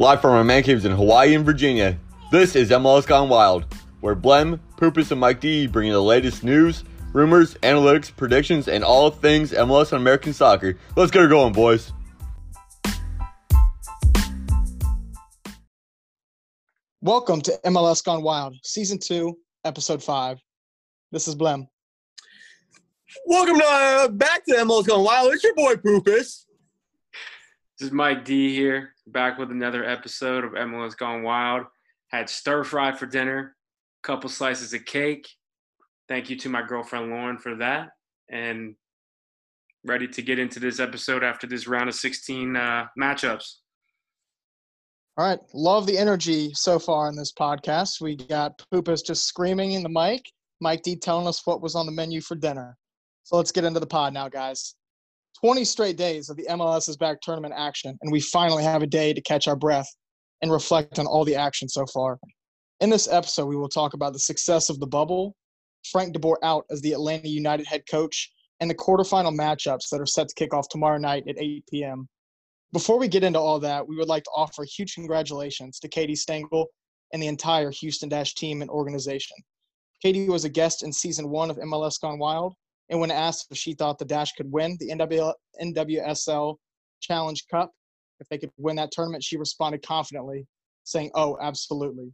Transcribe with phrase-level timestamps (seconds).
[0.00, 1.98] Live from our man caves in Hawaii and Virginia,
[2.30, 3.64] this is MLS Gone Wild,
[4.00, 8.84] where Blem, Poopus, and Mike D bring you the latest news, rumors, analytics, predictions, and
[8.84, 10.78] all things MLS and American soccer.
[10.94, 11.92] Let's get her going, boys.
[17.00, 20.38] Welcome to MLS Gone Wild, Season 2, Episode 5.
[21.10, 21.66] This is Blem.
[23.26, 25.32] Welcome to, uh, back to MLS Gone Wild.
[25.32, 26.44] It's your boy, Poopus.
[27.78, 31.64] This is Mike D here, back with another episode of MLS Gone Wild.
[32.08, 33.56] Had stir fry for dinner,
[34.02, 35.28] a couple slices of cake.
[36.08, 37.90] Thank you to my girlfriend Lauren for that,
[38.30, 38.74] and
[39.84, 43.56] ready to get into this episode after this round of 16 uh, matchups.
[45.18, 45.40] All right.
[45.52, 48.00] Love the energy so far in this podcast.
[48.00, 50.22] We got Poopus just screaming in the mic,
[50.60, 52.76] Mike D telling us what was on the menu for dinner.
[53.24, 54.74] So let's get into the pod now, guys.
[55.40, 58.86] 20 straight days of the MLS is back tournament action, and we finally have a
[58.86, 59.88] day to catch our breath
[60.42, 62.18] and reflect on all the action so far.
[62.80, 65.36] In this episode, we will talk about the success of the bubble,
[65.92, 70.06] Frank DeBoer out as the Atlanta United head coach, and the quarterfinal matchups that are
[70.06, 72.08] set to kick off tomorrow night at 8 p.m.
[72.72, 76.16] Before we get into all that, we would like to offer huge congratulations to Katie
[76.16, 76.66] Stengel
[77.12, 79.36] and the entire Houston Dash team and organization.
[80.02, 82.54] Katie was a guest in season one of MLS Gone Wild,
[82.90, 86.56] and when asked if she thought the Dash could win the NW, NWSL
[87.00, 87.70] Challenge Cup,
[88.20, 90.46] if they could win that tournament, she responded confidently,
[90.84, 92.12] saying, Oh, absolutely.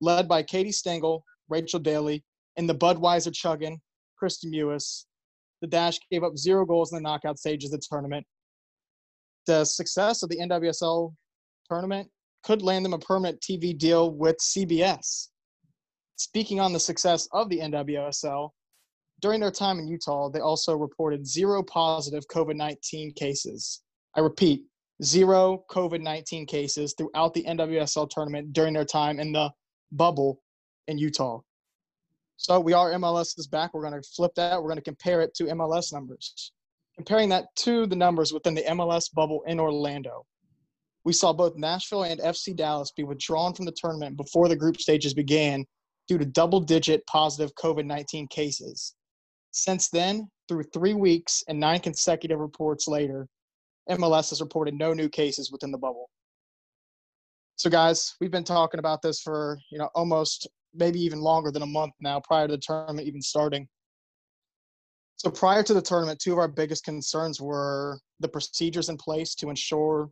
[0.00, 2.22] Led by Katie Stengel, Rachel Daly,
[2.56, 3.80] and the Budweiser chugging,
[4.20, 5.06] Kristie Mewis,
[5.60, 8.26] the Dash gave up zero goals in the knockout stages of the tournament.
[9.46, 11.14] The success of the NWSL
[11.68, 12.10] tournament
[12.42, 15.28] could land them a permanent TV deal with CBS.
[16.16, 18.50] Speaking on the success of the NWSL,
[19.24, 23.80] during their time in Utah, they also reported zero positive COVID 19 cases.
[24.14, 24.64] I repeat,
[25.02, 29.50] zero COVID 19 cases throughout the NWSL tournament during their time in the
[29.92, 30.42] bubble
[30.88, 31.40] in Utah.
[32.36, 33.72] So we are MLS is back.
[33.72, 34.62] We're going to flip that.
[34.62, 36.52] We're going to compare it to MLS numbers.
[36.96, 40.26] Comparing that to the numbers within the MLS bubble in Orlando.
[41.06, 44.78] We saw both Nashville and FC Dallas be withdrawn from the tournament before the group
[44.78, 45.64] stages began
[46.08, 48.94] due to double digit positive COVID 19 cases.
[49.54, 53.28] Since then, through three weeks and nine consecutive reports later,
[53.88, 56.10] MLS has reported no new cases within the bubble.
[57.54, 61.62] So, guys, we've been talking about this for you know almost maybe even longer than
[61.62, 63.68] a month now, prior to the tournament even starting.
[65.16, 69.36] So, prior to the tournament, two of our biggest concerns were the procedures in place
[69.36, 70.10] to ensure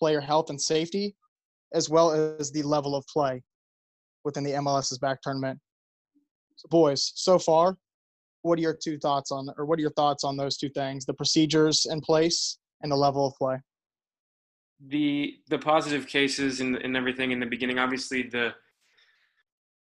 [0.00, 1.14] player health and safety,
[1.74, 3.40] as well as the level of play
[4.24, 5.60] within the MLS's back tournament.
[6.56, 7.76] So, boys, so far,
[8.42, 11.04] what are your two thoughts on or what are your thoughts on those two things
[11.04, 13.58] the procedures in place and the level of play?
[14.88, 18.54] The the positive cases and, and everything in the beginning obviously the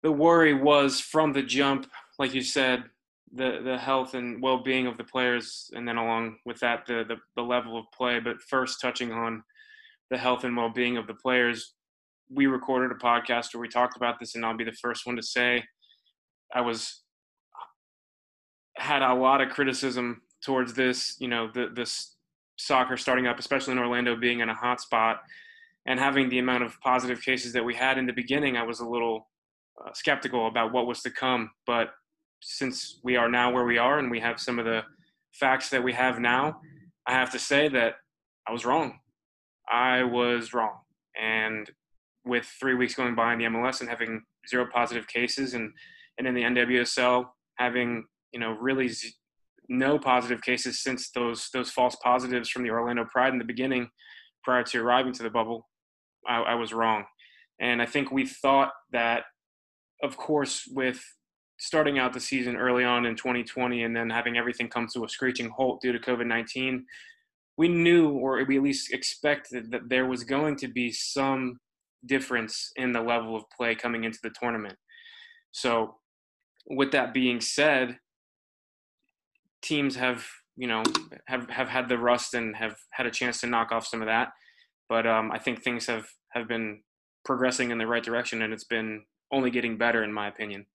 [0.02, 2.84] the worry was from the jump like you said
[3.32, 7.16] the the health and well-being of the players and then along with that the the,
[7.36, 8.20] the level of play.
[8.20, 9.42] But first touching on
[10.10, 11.74] the health and well-being of the players
[12.30, 15.16] we recorded a podcast where we talked about this and i'll be the first one
[15.16, 15.62] to say
[16.54, 17.03] i was
[18.76, 22.16] had a lot of criticism towards this, you know, the, this
[22.56, 25.20] soccer starting up, especially in Orlando being in a hot spot
[25.86, 28.80] and having the amount of positive cases that we had in the beginning, I was
[28.80, 29.28] a little
[29.84, 31.50] uh, skeptical about what was to come.
[31.66, 31.90] But
[32.40, 34.82] since we are now where we are and we have some of the
[35.32, 36.60] facts that we have now,
[37.06, 37.94] I have to say that
[38.48, 38.98] I was wrong.
[39.70, 40.78] I was wrong.
[41.20, 41.70] And
[42.24, 45.70] with three weeks going by in the MLS and having zero positive cases and,
[46.18, 49.14] and in the NWSL having you know, really z-
[49.68, 53.88] no positive cases since those those false positives from the Orlando Pride in the beginning,
[54.42, 55.68] prior to arriving to the bubble.
[56.28, 57.04] I, I was wrong,
[57.60, 59.24] and I think we thought that,
[60.02, 61.02] of course, with
[61.58, 65.08] starting out the season early on in 2020 and then having everything come to a
[65.08, 66.84] screeching halt due to COVID 19,
[67.56, 71.58] we knew, or we at least expected, that there was going to be some
[72.04, 74.76] difference in the level of play coming into the tournament.
[75.52, 75.94] So,
[76.66, 77.98] with that being said,
[79.64, 80.24] teams have
[80.56, 80.82] you know
[81.26, 84.06] have have had the rust and have had a chance to knock off some of
[84.06, 84.28] that.
[84.88, 86.82] But um, I think things have have been
[87.24, 89.02] progressing in the right direction, and it's been
[89.32, 90.66] only getting better, in my opinion.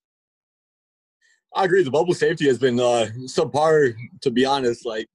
[1.56, 1.84] I agree.
[1.84, 4.86] The bubble safety has been uh, subpar, to be honest.
[4.86, 5.08] Like,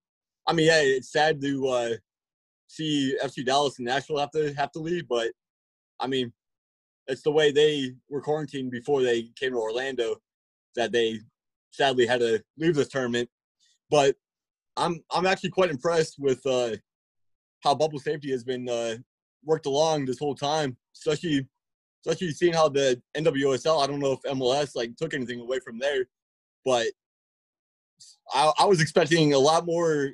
[0.47, 1.91] I mean, yeah, it's sad to uh,
[2.69, 5.31] see FC Dallas and Nashville have to have to leave, but
[6.01, 6.33] I mean,
[7.07, 10.17] it's the way they were quarantined before they came to Orlando
[10.77, 11.21] that they
[11.71, 13.29] sadly had to leave this tournament.
[13.91, 14.17] But
[14.77, 16.77] I'm I'm actually quite impressed with uh,
[17.63, 18.97] how bubble safety has been uh,
[19.45, 21.47] worked along this whole time, especially
[22.05, 23.83] especially seeing how the NWSL.
[23.83, 26.05] I don't know if MLS like took anything away from there,
[26.65, 26.87] but
[28.33, 30.11] I, I was expecting a lot more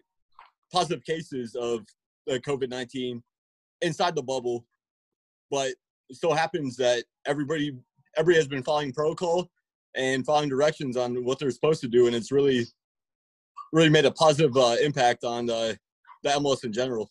[0.72, 1.84] positive cases of
[2.26, 3.22] the COVID nineteen
[3.82, 4.67] inside the bubble,
[5.50, 5.72] but
[6.11, 7.76] it so happens that everybody
[8.17, 9.50] everybody has been following protocol
[9.96, 12.67] and following directions on what they're supposed to do, and it's really
[13.72, 15.78] really made a positive uh, impact on the,
[16.22, 17.11] the MLS in general.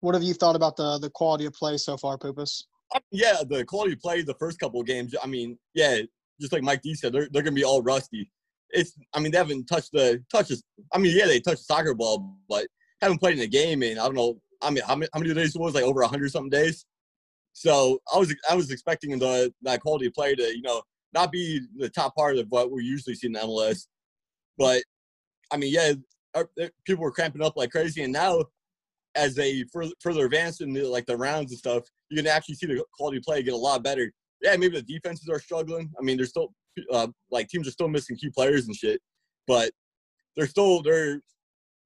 [0.00, 2.64] What have you thought about the the quality of play so far, Poopus?
[3.10, 5.14] Yeah, the quality of play the first couple of games.
[5.22, 6.02] I mean, yeah,
[6.40, 8.30] just like Mike D said, they're they're gonna be all rusty.
[8.70, 10.62] It's I mean they haven't touched the touches.
[10.92, 12.66] I mean, yeah, they touched the soccer ball, but
[13.00, 14.40] haven't played in a game and I don't know.
[14.62, 16.84] I mean, how many how many days it was like over hundred something days.
[17.52, 20.82] So I was I was expecting the that quality of play to you know
[21.12, 23.86] not be the top part of what we usually see in the MLS,
[24.58, 24.82] but
[25.50, 25.92] I mean, yeah,
[26.84, 28.44] people were cramping up like crazy, and now
[29.14, 32.54] as they further, further advance in the, like the rounds and stuff, you can actually
[32.54, 34.12] see the quality play get a lot better.
[34.42, 35.90] Yeah, maybe the defenses are struggling.
[35.98, 36.52] I mean, there's still
[36.92, 39.00] uh, like teams are still missing key players and shit,
[39.46, 39.72] but
[40.36, 41.20] they're still they're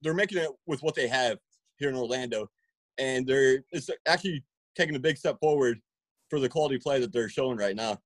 [0.03, 1.39] they're making it with what they have
[1.77, 2.49] here in Orlando,
[2.99, 4.45] and they're it's actually
[4.77, 5.79] taking a big step forward
[6.29, 7.99] for the quality play that they're showing right now.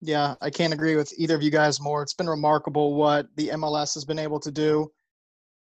[0.00, 2.02] Yeah, I can't agree with either of you guys more.
[2.02, 4.90] It's been remarkable what the MLS has been able to do.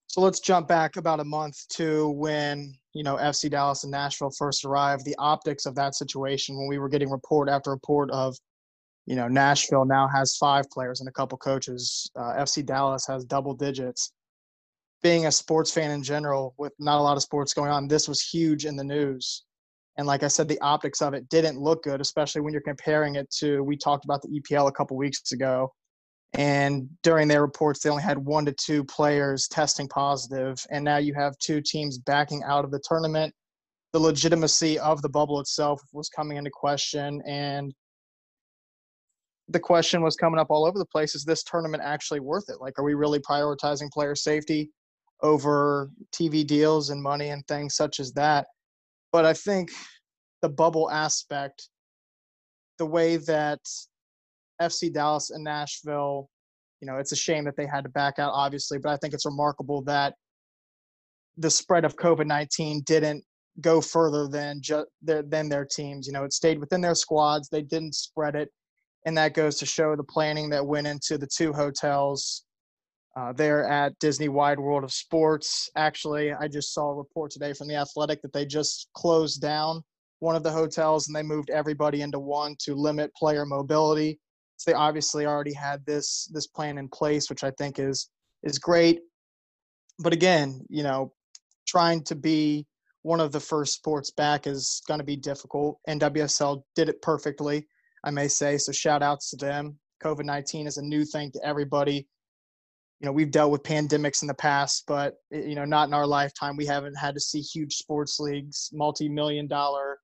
[0.07, 4.31] So let's jump back about a month to when, you know, FC Dallas and Nashville
[4.31, 5.05] first arrived.
[5.05, 8.37] The optics of that situation when we were getting report after report of,
[9.07, 12.11] you know, Nashville now has five players and a couple coaches.
[12.17, 14.13] Uh, FC Dallas has double digits.
[15.03, 18.09] Being a sports fan in general, with not a lot of sports going on, this
[18.09, 19.45] was huge in the news.
[19.97, 23.15] And like I said, the optics of it didn't look good, especially when you're comparing
[23.15, 25.73] it to, we talked about the EPL a couple weeks ago.
[26.33, 30.97] And during their reports, they only had one to two players testing positive, And now
[30.97, 33.33] you have two teams backing out of the tournament.
[33.93, 37.23] The legitimacy of the bubble itself was coming into question.
[37.25, 37.73] And
[39.49, 42.61] the question was coming up all over the place is this tournament actually worth it?
[42.61, 44.71] Like, are we really prioritizing player safety
[45.23, 48.47] over TV deals and money and things such as that?
[49.15, 49.71] But I think
[50.43, 51.69] the bubble aspect,
[52.79, 53.61] the way that
[54.61, 56.29] FC Dallas and Nashville,
[56.81, 59.15] you know, it's a shame that they had to back out, obviously, but I think
[59.15, 60.15] it's remarkable that
[61.37, 63.23] the spread of COVID 19 didn't
[63.61, 66.09] go further than just their, than their teams.
[66.09, 67.49] You know, it stayed within their squads.
[67.49, 68.49] They didn't spread it,
[69.07, 72.44] and that goes to show the planning that went into the two hotels
[73.17, 75.71] uh, they're at Disney Wide World of Sports.
[75.77, 79.83] Actually, I just saw a report today from the Athletic that they just closed down
[80.19, 84.19] one of the hotels and they moved everybody into one to limit player mobility.
[84.57, 88.09] So they obviously already had this this plan in place, which I think is
[88.43, 89.01] is great.
[90.01, 91.13] But again, you know,
[91.69, 92.67] trying to be
[93.03, 95.79] one of the first sports back is going to be difficult.
[95.89, 97.67] NWSL did it perfectly,
[98.03, 98.57] I may say.
[98.59, 99.79] So shout outs to them.
[100.03, 102.09] COVID 19 is a new thing to everybody
[103.01, 105.95] you know we've dealt with pandemics in the past but eh, you know not in
[105.95, 106.57] our lifetime.
[106.57, 109.99] We haven't had to see huge sports leagues multi-million dollar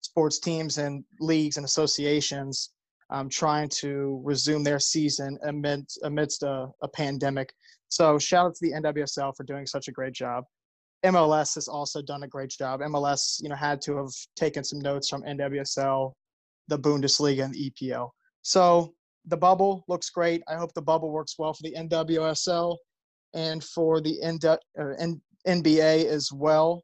[0.00, 2.70] sports teams and leagues and associations
[3.10, 7.52] um, trying to resume their season amidst, amidst a, a pandemic.
[7.88, 10.44] So shout out to the nwsl for doing such a great job.
[11.04, 12.80] Mls has also done a great job.
[12.80, 16.12] Mls you know had to have taken some notes from nwsl
[16.68, 18.10] the bundesliga and the epl
[18.42, 18.92] so
[19.26, 20.42] the bubble looks great.
[20.48, 22.76] I hope the bubble works well for the NWSL
[23.34, 24.18] and for the
[25.46, 26.82] NBA as well.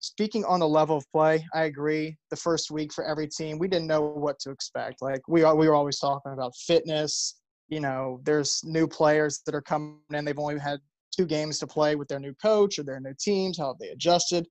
[0.00, 2.16] Speaking on the level of play, I agree.
[2.30, 5.02] The first week for every team, we didn't know what to expect.
[5.02, 7.40] Like we are, we were always talking about fitness.
[7.68, 10.24] You know, there's new players that are coming in.
[10.24, 10.78] They've only had
[11.16, 13.58] two games to play with their new coach or their new teams.
[13.58, 14.46] How have they adjusted?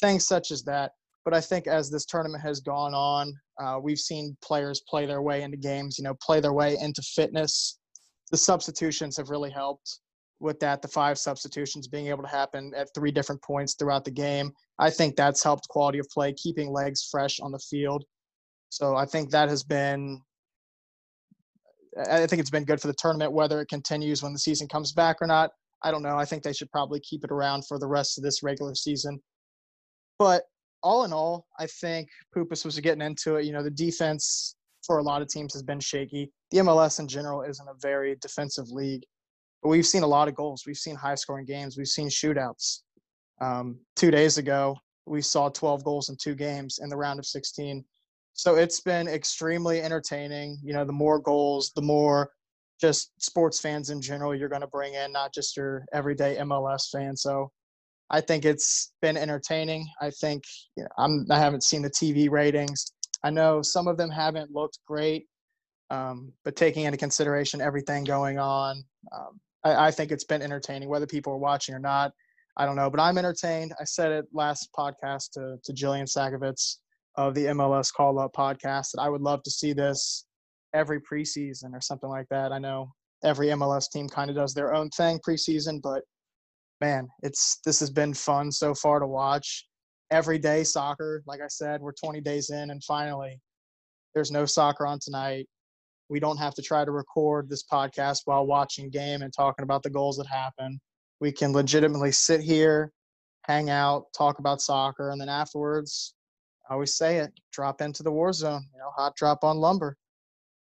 [0.00, 0.92] Things such as that.
[1.26, 5.22] But I think as this tournament has gone on, uh, we've seen players play their
[5.22, 7.80] way into games, you know, play their way into fitness.
[8.30, 9.98] The substitutions have really helped
[10.38, 10.82] with that.
[10.82, 14.52] The five substitutions being able to happen at three different points throughout the game.
[14.78, 18.04] I think that's helped quality of play, keeping legs fresh on the field.
[18.68, 20.20] So I think that has been
[22.08, 23.32] I think it's been good for the tournament.
[23.32, 25.50] Whether it continues when the season comes back or not,
[25.82, 26.16] I don't know.
[26.16, 29.18] I think they should probably keep it around for the rest of this regular season.
[30.20, 30.44] But
[30.82, 33.44] all in all, I think Poopus was getting into it.
[33.44, 34.56] You know, the defense
[34.86, 36.30] for a lot of teams has been shaky.
[36.50, 39.02] The MLS in general isn't a very defensive league,
[39.62, 40.64] but we've seen a lot of goals.
[40.66, 41.76] We've seen high scoring games.
[41.76, 42.80] We've seen shootouts.
[43.40, 47.26] Um, two days ago, we saw 12 goals in two games in the round of
[47.26, 47.84] 16.
[48.32, 50.58] So it's been extremely entertaining.
[50.62, 52.30] You know, the more goals, the more
[52.80, 56.90] just sports fans in general you're going to bring in, not just your everyday MLS
[56.90, 57.16] fan.
[57.16, 57.50] So
[58.10, 59.86] I think it's been entertaining.
[60.00, 60.44] I think
[60.76, 62.92] you know, I'm I haven't seen the TV ratings.
[63.24, 65.26] I know some of them haven't looked great,
[65.90, 70.88] um, but taking into consideration everything going on, um, I, I, think it's been entertaining.
[70.88, 72.12] Whether people are watching or not,
[72.56, 72.90] I don't know.
[72.90, 73.72] But I'm entertained.
[73.80, 76.76] I said it last podcast to to Jillian Sakovits
[77.16, 80.26] of the MLS Call Up podcast that I would love to see this
[80.74, 82.52] every preseason or something like that.
[82.52, 82.92] I know
[83.24, 86.02] every MLS team kind of does their own thing preseason, but
[86.80, 89.66] man, it's this has been fun so far to watch.
[90.10, 93.40] Every day soccer, like I said, we're 20 days in, and finally,
[94.14, 95.48] there's no soccer on tonight.
[96.08, 99.82] We don't have to try to record this podcast while watching game and talking about
[99.82, 100.80] the goals that happen.
[101.20, 102.92] We can legitimately sit here,
[103.42, 106.14] hang out, talk about soccer, and then afterwards,
[106.70, 108.64] I always say it, drop into the war zone.
[108.72, 109.96] You know, hot drop on lumber.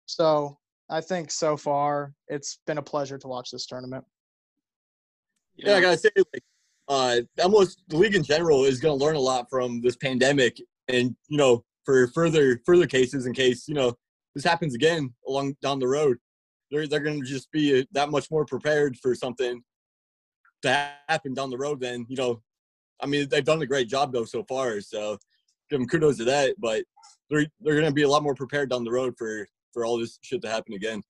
[0.05, 0.57] So
[0.89, 4.03] I think so far it's been a pleasure to watch this tournament.
[5.55, 6.43] Yeah, I gotta say, like,
[6.87, 10.59] uh, almost the league in general is going to learn a lot from this pandemic,
[10.87, 13.93] and you know, for further further cases, in case you know
[14.35, 16.17] this happens again along down the road,
[16.71, 19.61] they're they're going to just be that much more prepared for something
[20.63, 21.79] to happen down the road.
[21.79, 22.41] Then you know,
[22.99, 25.17] I mean, they've done a great job though so far, so
[25.69, 26.55] give them kudos to that.
[26.57, 26.83] But
[27.29, 29.97] they're they're going to be a lot more prepared down the road for for all
[29.97, 31.01] this shit to happen again.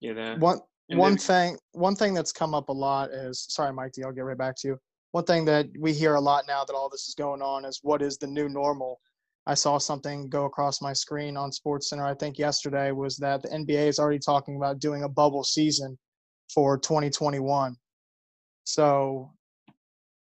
[0.00, 0.40] Yeah, that.
[0.40, 0.58] One
[0.94, 4.24] one thing one thing that's come up a lot is sorry, Mike D, I'll get
[4.24, 4.78] right back to you.
[5.12, 7.80] One thing that we hear a lot now that all this is going on is
[7.82, 9.00] what is the new normal?
[9.46, 13.42] I saw something go across my screen on Sports Center, I think yesterday, was that
[13.42, 15.98] the NBA is already talking about doing a bubble season
[16.52, 17.76] for 2021.
[18.64, 19.32] So,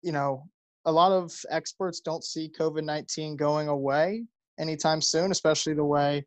[0.04, 0.44] you know,
[0.86, 4.26] a lot of experts don't see COVID 19 going away
[4.60, 6.26] anytime soon, especially the way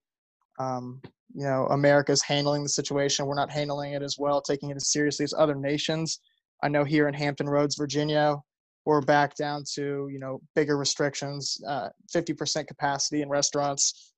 [0.58, 1.00] um,
[1.34, 3.26] you know America's handling the situation.
[3.26, 6.20] We're not handling it as well, taking it as seriously as other nations.
[6.62, 8.36] I know here in Hampton Roads, Virginia,
[8.84, 14.12] we're back down to you know bigger restrictions, uh, 50% capacity in restaurants,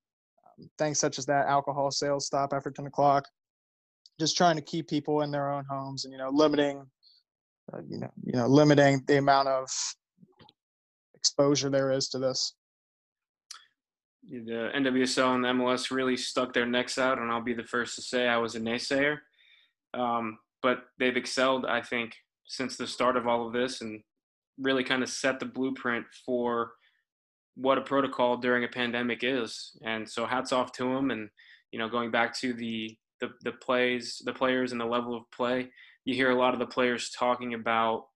[0.47, 3.25] um, things such as that alcohol sales stop after 10 o'clock.
[4.21, 6.85] Just trying to keep people in their own homes and you know limiting,
[7.73, 9.69] uh, you know you know limiting the amount of
[11.15, 12.55] exposure there is to this
[14.31, 17.97] the NWSL and the MLS really stuck their necks out, and I'll be the first
[17.97, 19.19] to say I was a naysayer.
[19.93, 22.15] Um, but they've excelled, I think,
[22.47, 24.03] since the start of all of this, and
[24.59, 26.73] really kind of set the blueprint for
[27.57, 29.77] what a protocol during a pandemic is.
[29.85, 31.11] And so, hats off to them.
[31.11, 31.29] And
[31.71, 35.31] you know, going back to the the, the plays, the players, and the level of
[35.31, 35.69] play,
[36.05, 38.07] you hear a lot of the players talking about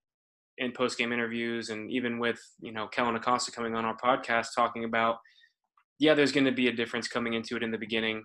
[0.58, 4.48] in post game interviews, and even with you know Kellyn Acosta coming on our podcast
[4.54, 5.18] talking about
[5.98, 8.24] yeah, there's going to be a difference coming into it in the beginning.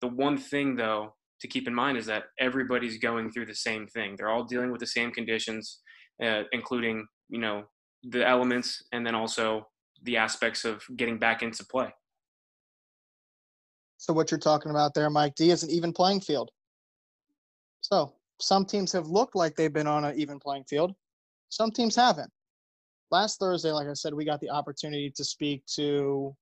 [0.00, 3.86] The one thing, though, to keep in mind is that everybody's going through the same
[3.86, 4.14] thing.
[4.16, 5.80] They're all dealing with the same conditions,
[6.22, 7.64] uh, including, you know,
[8.04, 9.66] the elements and then also
[10.04, 11.92] the aspects of getting back into play.
[13.96, 16.50] So, what you're talking about there, Mike D, is an even playing field.
[17.80, 20.94] So, some teams have looked like they've been on an even playing field,
[21.48, 22.30] some teams haven't.
[23.10, 26.36] Last Thursday, like I said, we got the opportunity to speak to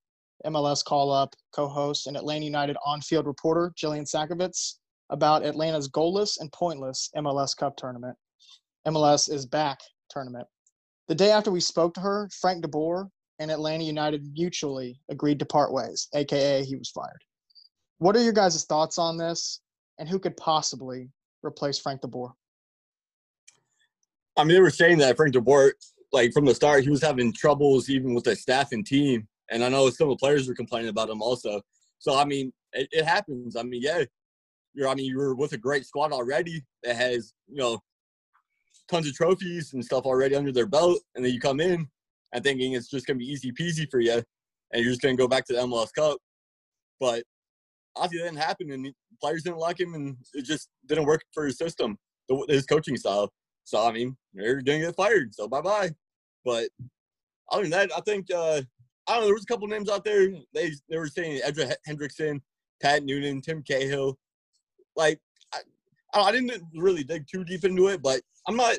[0.44, 4.74] MLS call up co host and Atlanta United on field reporter Jillian Sakovits
[5.10, 8.16] about Atlanta's goalless and pointless MLS Cup tournament.
[8.86, 9.78] MLS is back
[10.10, 10.46] tournament.
[11.08, 15.46] The day after we spoke to her, Frank DeBoer and Atlanta United mutually agreed to
[15.46, 17.22] part ways, aka he was fired.
[17.98, 19.60] What are your guys' thoughts on this,
[19.98, 21.10] and who could possibly
[21.42, 22.32] replace Frank DeBoer?
[24.36, 25.72] I mean, they were saying that Frank DeBoer,
[26.12, 29.64] like from the start, he was having troubles even with the staff and team and
[29.64, 31.60] I know some of the players were complaining about him also.
[31.98, 33.56] So I mean, it, it happens.
[33.56, 34.04] I mean, yeah,
[34.74, 34.88] you're.
[34.88, 37.80] I mean, you were with a great squad already that has you know
[38.88, 41.88] tons of trophies and stuff already under their belt, and then you come in
[42.32, 44.22] and thinking it's just gonna be easy peasy for you,
[44.72, 46.18] and you're just gonna go back to the MLS Cup.
[47.00, 47.24] But
[47.96, 51.46] obviously, that didn't happen, and players didn't like him, and it just didn't work for
[51.46, 51.98] his system,
[52.48, 53.30] his coaching style.
[53.64, 55.34] So I mean, you're gonna get fired.
[55.34, 55.90] So bye bye.
[56.44, 56.68] But
[57.50, 58.62] other than that, I think uh,
[59.08, 59.26] I don't know.
[59.26, 60.28] There was a couple names out there.
[60.54, 62.40] They they were saying Edra Hendrickson,
[62.82, 64.18] Pat Noonan, Tim Cahill.
[64.96, 65.20] Like
[65.54, 65.58] I,
[66.14, 68.76] I didn't really dig too deep into it, but I'm not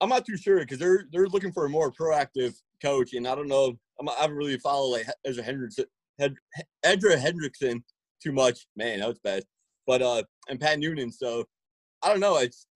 [0.00, 3.34] I'm not too sure because they're they're looking for a more proactive coach, and I
[3.34, 3.76] don't know.
[3.98, 5.86] I'm, I haven't really followed like Ezra Hendrickson,
[6.84, 7.82] Edra Hendrickson
[8.22, 8.66] too much.
[8.76, 9.42] Man, that was bad.
[9.86, 11.12] But uh, and Pat Noonan.
[11.12, 11.44] So
[12.02, 12.36] I don't know.
[12.36, 12.66] It's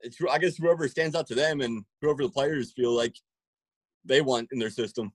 [0.00, 3.14] it's I guess whoever stands out to them and whoever the players feel like
[4.04, 5.12] they want in their system.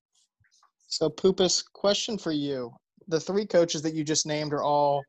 [0.87, 2.71] So, Poopus, question for you.
[3.07, 5.03] The three coaches that you just named are all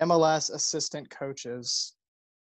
[0.00, 1.94] MLS assistant coaches.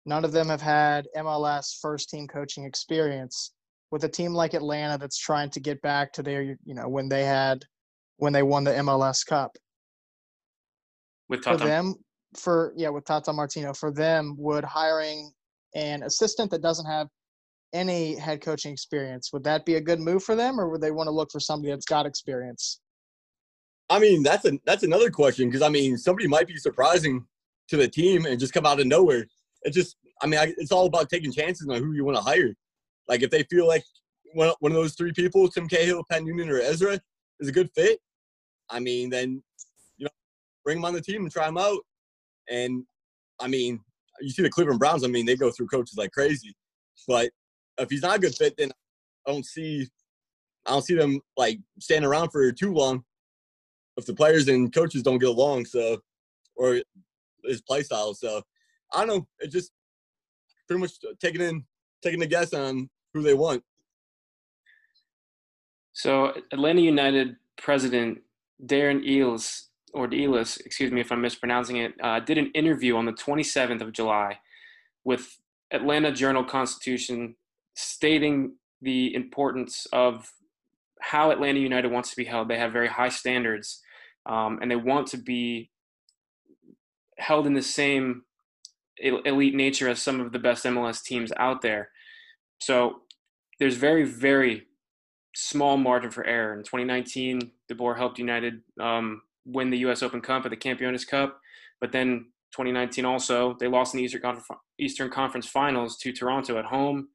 [0.05, 3.53] None of them have had MLS first team coaching experience.
[3.91, 7.09] with a team like Atlanta that's trying to get back to their, you know, when
[7.09, 7.63] they had
[8.17, 9.57] when they won the MLS Cup.
[11.27, 11.95] With For them,
[12.37, 15.31] for yeah, with Tata Martino, for them, would hiring
[15.75, 17.07] an assistant that doesn't have
[17.73, 20.91] any head coaching experience would that be a good move for them, or would they
[20.91, 22.79] want to look for somebody that's got experience?
[23.89, 27.25] I mean, that's a that's another question because I mean, somebody might be surprising
[27.69, 29.25] to the team and just come out of nowhere.
[29.63, 32.23] It just, I mean, I, it's all about taking chances on who you want to
[32.23, 32.53] hire.
[33.07, 33.83] Like if they feel like
[34.33, 36.99] one one of those three people, Tim Cahill, Penn Noonan, or Ezra,
[37.39, 37.99] is a good fit,
[38.69, 39.43] I mean, then
[39.97, 40.11] you know,
[40.63, 41.79] bring them on the team and try them out.
[42.49, 42.85] And
[43.39, 43.81] I mean,
[44.21, 45.03] you see the Cleveland Browns.
[45.03, 46.55] I mean, they go through coaches like crazy.
[47.07, 47.31] But
[47.81, 48.71] if he's not a good fit, then
[49.27, 49.87] I don't see,
[50.65, 53.03] I don't see them like standing around for too long
[53.97, 55.65] if the players and coaches don't get along.
[55.65, 55.99] So,
[56.55, 56.81] or
[57.43, 58.13] his play style.
[58.13, 58.41] So,
[58.93, 59.27] I don't know.
[59.39, 59.71] It's just
[60.67, 61.65] pretty much taking in,
[62.01, 63.63] taking a guess on who they want.
[65.93, 68.19] So Atlanta United president
[68.65, 73.05] Darren Eales, or Eales, excuse me if I'm mispronouncing it, uh, did an interview on
[73.05, 74.39] the 27th of July
[75.03, 75.39] with
[75.71, 77.35] Atlanta Journal Constitution,
[77.75, 80.31] stating the importance of
[80.99, 82.47] how Atlanta United wants to be held.
[82.47, 83.81] They have very high standards,
[84.25, 85.71] um, and they want to be
[87.17, 88.23] held in the same
[88.97, 91.89] elite nature as some of the best MLS teams out there.
[92.59, 93.01] So
[93.59, 94.67] there's very, very
[95.35, 96.53] small margin for error.
[96.53, 100.03] In 2019, DeBoer helped United um, win the U.S.
[100.03, 101.39] Open Cup at the Campeones Cup,
[101.79, 107.07] but then 2019 also they lost in the Eastern Conference Finals to Toronto at home,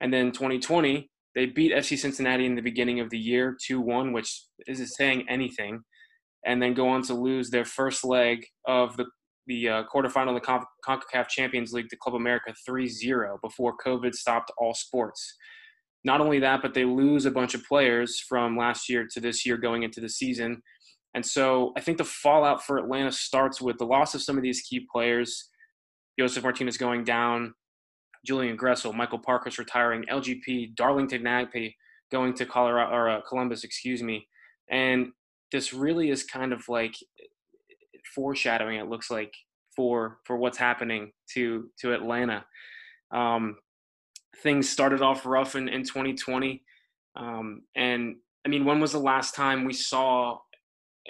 [0.00, 4.44] and then 2020 they beat FC Cincinnati in the beginning of the year 2-1, which
[4.66, 5.80] isn't saying anything,
[6.44, 9.06] and then go on to lose their first leg of the
[9.46, 14.14] the uh, quarterfinal of the Con- CONCACAF Champions League to Club America 3-0 before COVID
[14.14, 15.38] stopped all sports
[16.04, 19.44] not only that, but they lose a bunch of players from last year to this
[19.44, 20.62] year going into the season.
[21.14, 24.42] And so I think the fallout for Atlanta starts with the loss of some of
[24.42, 25.50] these key players.
[26.18, 27.54] Josef Martinez going down,
[28.26, 31.74] Julian Gressel, Michael Parkhurst retiring, LGP, Darlington Nagbe
[32.10, 34.26] going to Colorado or uh, Columbus, excuse me.
[34.70, 35.08] And
[35.52, 36.94] this really is kind of like
[38.14, 38.78] foreshadowing.
[38.78, 39.32] It looks like
[39.74, 42.44] for for what's happening to to Atlanta.
[43.12, 43.56] Um,
[44.42, 46.62] things started off rough in, in 2020.
[47.16, 50.38] Um, and I mean, when was the last time we saw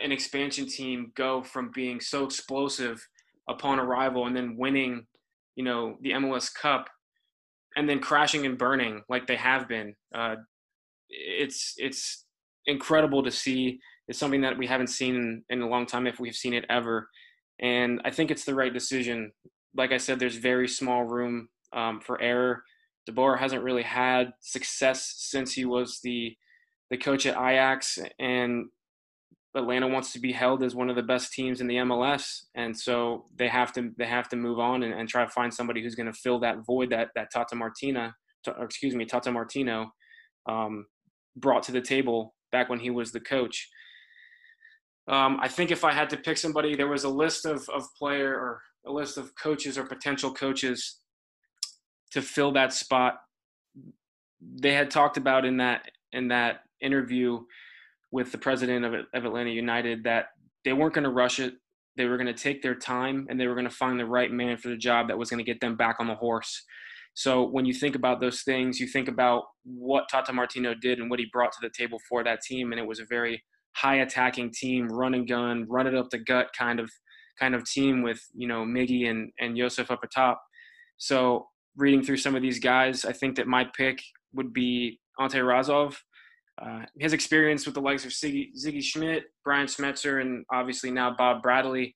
[0.03, 3.07] an expansion team go from being so explosive
[3.49, 5.07] upon arrival and then winning,
[5.57, 6.88] you know, the MLS Cup
[7.79, 9.95] and then crashing and burning like they have been?
[10.12, 10.35] Uh,
[11.09, 12.25] it's it's
[12.67, 13.79] incredible to see.
[14.09, 17.09] It's something that we haven't seen in, a long time, if we've seen it ever.
[17.61, 19.33] And I think it's the right decision.
[19.77, 22.62] Like I said, there's very small room um, for error.
[23.09, 26.37] DeBoer hasn't really had success since he was the
[26.91, 28.67] the coach at Ajax, and
[29.59, 32.77] Atlanta wants to be held as one of the best teams in the MLS, and
[32.77, 35.83] so they have to they have to move on and, and try to find somebody
[35.83, 38.14] who's going to fill that void that that Tata Martina,
[38.61, 39.90] excuse me, Tata Martino,
[40.49, 40.87] um,
[41.37, 43.68] brought to the table back when he was the coach.
[45.09, 47.85] Um, I think if I had to pick somebody, there was a list of of
[47.99, 51.01] player or a list of coaches or potential coaches
[52.12, 53.16] to fill that spot.
[54.40, 57.40] They had talked about in that in that interview
[58.11, 60.27] with the president of, of Atlanta United that
[60.64, 61.55] they weren't going to rush it.
[61.97, 64.31] They were going to take their time and they were going to find the right
[64.31, 66.64] man for the job that was going to get them back on the horse.
[67.14, 71.11] So when you think about those things, you think about what Tata Martino did and
[71.11, 73.42] what he brought to the table for that team, and it was a very
[73.73, 76.90] high attacking team, run and gun, run it up the gut kind of
[77.38, 80.40] kind of team with you know Miggy and and Josef up atop.
[80.99, 84.01] So reading through some of these guys, I think that my pick
[84.33, 86.01] would be Ante Razov.
[86.61, 91.14] Uh, his experience with the likes of Sigi, Sigi Schmid, Brian Schmetzer, and obviously now
[91.16, 91.94] Bob Bradley,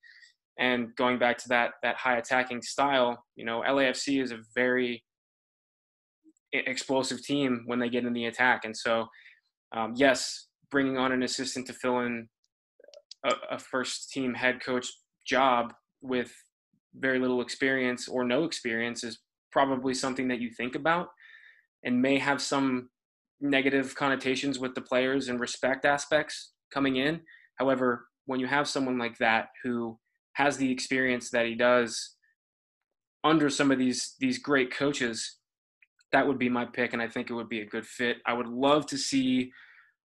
[0.57, 5.03] and going back to that that high attacking style, you know, LAFC is a very
[6.53, 9.07] explosive team when they get in the attack, and so
[9.75, 12.27] um, yes, bringing on an assistant to fill in
[13.25, 14.87] a, a first team head coach
[15.25, 16.31] job with
[16.95, 19.19] very little experience or no experience is
[19.51, 21.07] probably something that you think about
[21.83, 22.89] and may have some
[23.43, 27.21] negative connotations with the players and respect aspects coming in.
[27.59, 29.99] However, when you have someone like that who
[30.33, 32.15] has the experience that he does
[33.23, 35.37] under some of these these great coaches,
[36.11, 38.17] that would be my pick, and I think it would be a good fit.
[38.25, 39.51] I would love to see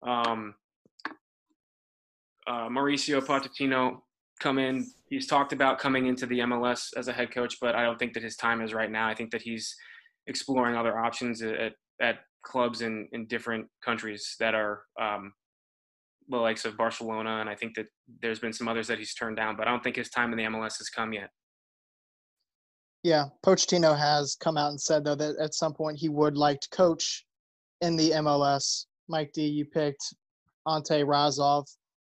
[0.06, 0.54] um,
[2.46, 4.00] uh, Mauricio Pochettino
[4.40, 4.86] come in.
[5.08, 8.12] He's talked about coming into the MLS as a head coach, but I don't think
[8.14, 9.08] that his time is right now.
[9.08, 9.74] I think that he's
[10.26, 15.32] exploring other options at, at clubs in in different countries that are um,
[16.28, 17.86] the likes of Barcelona, and I think that
[18.20, 19.56] there's been some others that he's turned down.
[19.56, 21.30] But I don't think his time in the MLS has come yet.
[23.02, 26.60] Yeah, Pochettino has come out and said though that at some point he would like
[26.60, 27.24] to coach
[27.80, 28.86] in the MLS.
[29.08, 30.14] Mike D, you picked
[30.66, 31.66] Ante Razov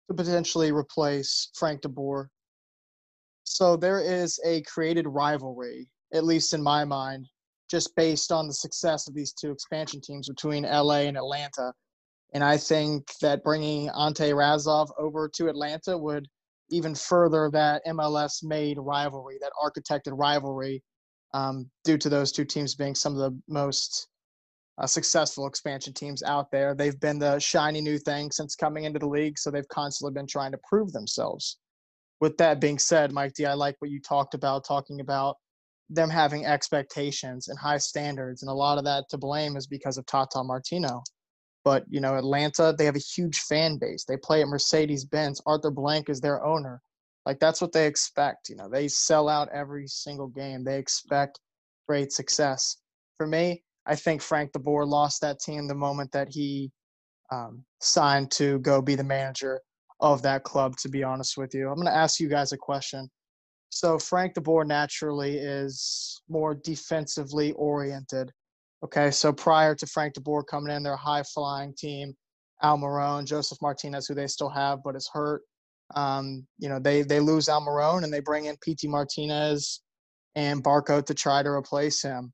[0.08, 2.30] to potentially replace Frank De Boer.
[3.44, 7.26] So there is a created rivalry, at least in my mind,
[7.70, 11.72] just based on the success of these two expansion teams between LA and Atlanta.
[12.34, 16.26] And I think that bringing Ante Razov over to Atlanta would
[16.70, 20.82] even further that MLS made rivalry, that architected rivalry,
[21.34, 24.08] um, due to those two teams being some of the most
[24.78, 26.74] uh, successful expansion teams out there.
[26.74, 30.26] They've been the shiny new thing since coming into the league, so they've constantly been
[30.26, 31.58] trying to prove themselves.
[32.20, 35.36] With that being said, Mike D, I like what you talked about, talking about
[35.90, 39.98] them having expectations and high standards, and a lot of that to blame is because
[39.98, 41.02] of Tata Martino.
[41.64, 44.04] But you know, Atlanta, they have a huge fan base.
[44.04, 45.40] They play at Mercedes Benz.
[45.46, 46.80] Arthur Blank is their owner.
[47.26, 48.48] Like that's what they expect.
[48.48, 50.64] You know, they sell out every single game.
[50.64, 51.40] They expect
[51.86, 52.78] great success.
[53.16, 56.70] For me, I think Frank De Boer lost that team the moment that he
[57.30, 59.60] um, signed to go be the manager
[60.00, 60.76] of that club.
[60.78, 63.10] To be honest with you, I'm going to ask you guys a question.
[63.70, 68.30] So Frank DeBoer naturally is more defensively oriented.
[68.84, 72.14] Okay, so prior to Frank DeBoer coming in, they're a high flying team.
[72.62, 75.42] Almiron, Josef Martinez, who they still have but is hurt.
[75.94, 79.80] Um, you know, they they lose Almiron and they bring in Pity Martinez
[80.34, 82.32] and Barco to try to replace him.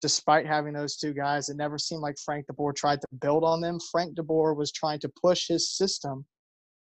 [0.00, 3.60] Despite having those two guys, it never seemed like Frank DeBoer tried to build on
[3.60, 3.78] them.
[3.90, 6.24] Frank DeBoer was trying to push his system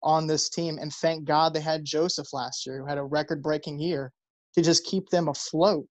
[0.04, 3.80] on this team, and thank God they had Josef last year, who had a record-breaking
[3.80, 4.12] year,
[4.56, 5.86] to just keep them afloat.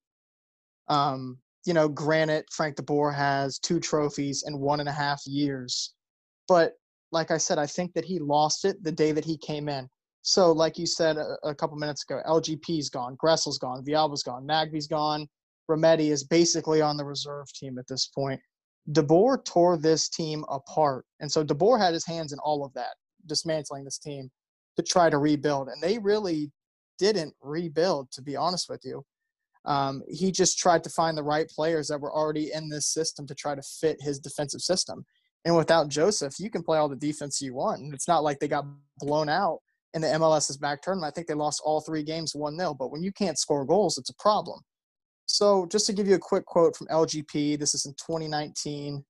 [0.87, 5.93] Um, you know, granted, Frank DeBoer has two trophies in one and a half years,
[6.47, 6.73] but
[7.11, 9.87] like I said, I think that he lost it the day that he came in.
[10.23, 14.45] So, like you said a, a couple minutes ago, LGP's gone, Gressel's gone, Villalba's gone,
[14.45, 15.27] Nagbe's gone.
[15.69, 18.39] Remedi is basically on the reserve team at this point.
[18.91, 21.05] DeBoer tore this team apart.
[21.19, 22.95] And so DeBoer had his hands in all of that,
[23.25, 24.31] dismantling this team
[24.77, 25.67] to try to rebuild.
[25.69, 26.51] And they really
[26.99, 29.03] didn't rebuild, to be honest with you.
[29.65, 33.25] Um, he just tried to find the right players that were already in this system
[33.27, 35.05] to try to fit his defensive system.
[35.45, 37.81] And without Josef, you can play all the defense you want.
[37.81, 38.65] And it's not like they got
[38.99, 39.59] blown out
[39.93, 41.11] in the MLS's back tournament.
[41.11, 42.73] I think they lost all three games 1 0.
[42.73, 44.59] But when you can't score goals, it's a problem.
[45.25, 49.03] So, just to give you a quick quote from LGP, this is in 2019,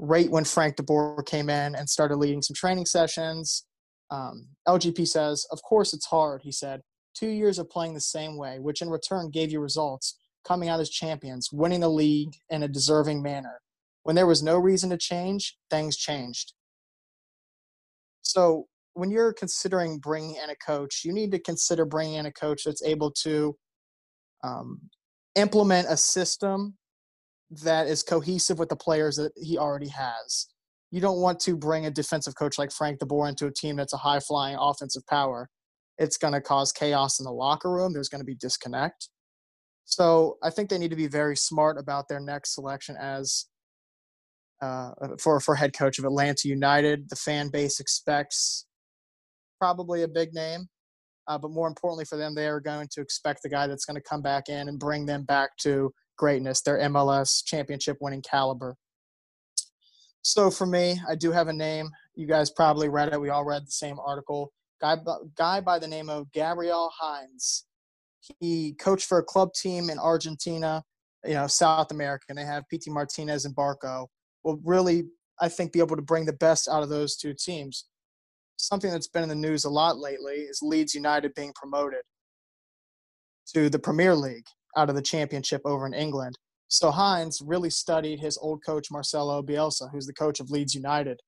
[0.00, 3.66] right when Frank DeBoer came in and started leading some training sessions.
[4.10, 6.80] Um, LGP says, Of course, it's hard, he said.
[7.14, 10.80] Two years of playing the same way, which in return gave you results, coming out
[10.80, 13.60] as champions, winning the league in a deserving manner.
[14.02, 16.54] When there was no reason to change, things changed.
[18.22, 22.32] So, when you're considering bringing in a coach, you need to consider bringing in a
[22.32, 23.54] coach that's able to
[24.42, 24.80] um,
[25.36, 26.76] implement a system
[27.50, 30.46] that is cohesive with the players that he already has.
[30.90, 33.92] You don't want to bring a defensive coach like Frank DeBoer into a team that's
[33.92, 35.48] a high flying offensive power.
[35.98, 37.92] It's going to cause chaos in the locker room.
[37.92, 39.08] There's going to be disconnect.
[39.84, 43.46] So I think they need to be very smart about their next selection as
[44.62, 47.08] uh, for for head coach of Atlanta United.
[47.08, 48.66] The fan base expects
[49.58, 50.68] probably a big name,
[51.26, 53.96] uh, but more importantly for them, they are going to expect the guy that's going
[53.96, 58.76] to come back in and bring them back to greatness, their MLS championship winning caliber.
[60.20, 61.88] So for me, I do have a name.
[62.14, 63.20] You guys probably read it.
[63.20, 64.52] We all read the same article.
[64.82, 64.98] Guy,
[65.34, 67.64] guy by the name of Gabriel Heinze.
[68.38, 70.84] He coached for a club team in Argentina,
[71.24, 74.06] you know, South America, and they have Pity Martinez and Barco
[74.44, 75.04] will really,
[75.40, 77.86] I think, be able to bring the best out of those two teams.
[78.58, 82.02] Something that's been in the news a lot lately is Leeds United being promoted
[83.54, 86.38] to the Premier League out of the championship over in England.
[86.68, 91.20] So Heinze really studied his old coach Marcelo Bielsa, who's the coach of Leeds United.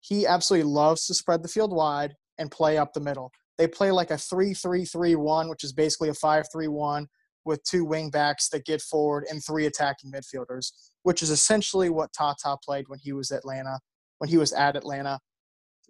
[0.00, 3.30] He absolutely loves to spread the field wide and play up the middle.
[3.56, 7.06] They play like a 3-3-3-1, which is basically a 5-3-1
[7.44, 12.12] with two wing backs that get forward and three attacking midfielders, which is essentially what
[12.12, 13.78] Tata played when he was Atlanta,
[14.18, 15.20] when he was at Atlanta.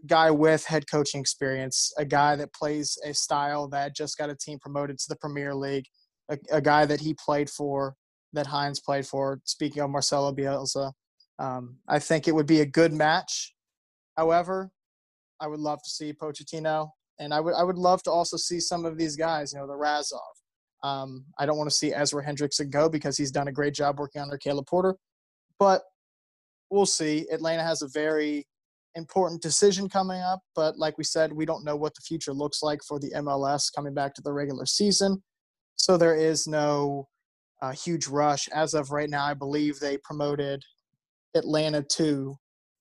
[0.07, 4.37] Guy with head coaching experience, a guy that plays a style that just got a
[4.37, 5.87] team promoted to the Premier League,
[6.30, 7.94] a, a guy that he played for,
[8.32, 9.40] that Heinze played for.
[9.44, 10.92] Speaking of Marcelo Bielsa,
[11.38, 13.54] um, I think it would be a good match.
[14.16, 14.70] However,
[15.40, 18.60] I would love to see Pochettino, and I would I would love to also see
[18.60, 20.20] some of these guys, you know, the Razov,
[20.84, 23.98] um, I don't want to see Ezra Hendrickson go because he's done a great job
[23.98, 24.94] working under Caleb Porter.
[25.58, 25.82] But
[26.70, 27.26] we'll see.
[27.32, 28.46] Atlanta has a very
[28.94, 32.62] important decision coming up, but like we said, we don't know what the future looks
[32.62, 35.22] like for the MLS coming back to the regular season.
[35.76, 37.08] So there is no
[37.62, 38.48] uh, huge rush.
[38.48, 40.62] As of right now, I believe they promoted
[41.34, 42.37] Atlanta to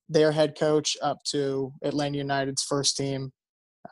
[0.09, 3.31] their head coach up to Atlanta United's first team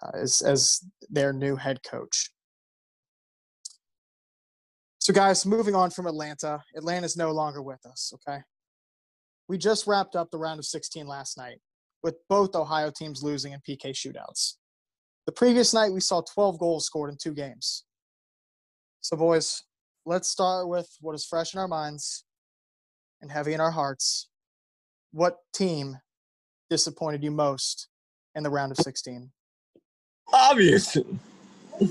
[0.01, 2.29] uh, as, as their new head coach.
[4.99, 8.39] So, guys, moving on from Atlanta, Atlanta's no longer with us, okay?
[9.47, 11.57] We just wrapped up the round of 16 last night
[12.03, 14.55] with both Ohio teams losing in PK shootouts.
[15.25, 17.83] The previous night, we saw 12 goals scored in two games.
[19.03, 19.63] So, boys,
[20.05, 22.23] let's start with what is fresh in our minds
[23.21, 24.29] and heavy in our hearts.
[25.11, 25.97] What team
[26.69, 27.87] disappointed you most
[28.35, 29.31] in the round of 16?
[30.31, 30.97] Obvious.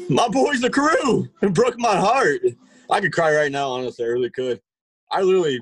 [0.08, 2.42] My boys, the crew, it broke my heart.
[2.88, 4.04] I could cry right now, honestly.
[4.04, 4.60] I really could.
[5.10, 5.58] I literally,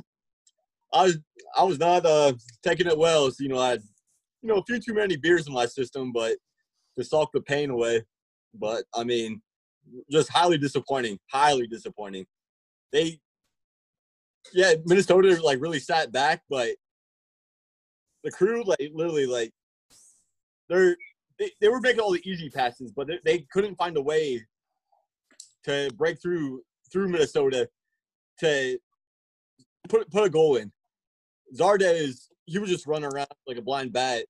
[0.92, 1.18] I was,
[1.56, 3.30] I was not uh, taking it well.
[3.30, 3.82] So, you know, I had,
[4.42, 6.37] you know, a few too many beers in my system, but
[6.98, 8.04] to sulk the pain away.
[8.52, 9.40] But I mean,
[10.11, 11.18] just highly disappointing.
[11.31, 12.27] Highly disappointing.
[12.92, 13.20] They,
[14.53, 16.70] yeah, Minnesota like really sat back, but
[18.24, 19.53] the crew like literally like
[20.68, 20.96] they're
[21.38, 24.44] they, they were making all the easy passes, but they, they couldn't find a way
[25.64, 27.68] to break through through Minnesota
[28.40, 28.79] to
[29.88, 30.72] put put a goal in.
[31.57, 34.24] Zardes, he was just running around like a blind bat.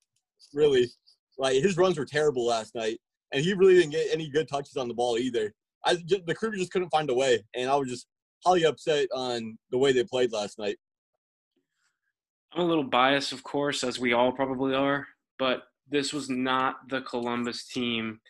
[0.52, 0.88] Really,
[1.38, 2.98] like his runs were terrible last night,
[3.32, 5.52] and he really didn't get any good touches on the ball either.
[5.84, 8.06] I just, the crew just couldn't find a way, and I was just
[8.44, 10.76] highly upset on the way they played last night.
[12.52, 15.06] I'm a little biased, of course, as we all probably are,
[15.38, 18.20] but this was not the Columbus team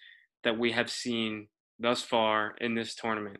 [0.44, 3.38] that we have seen thus far in this tournament.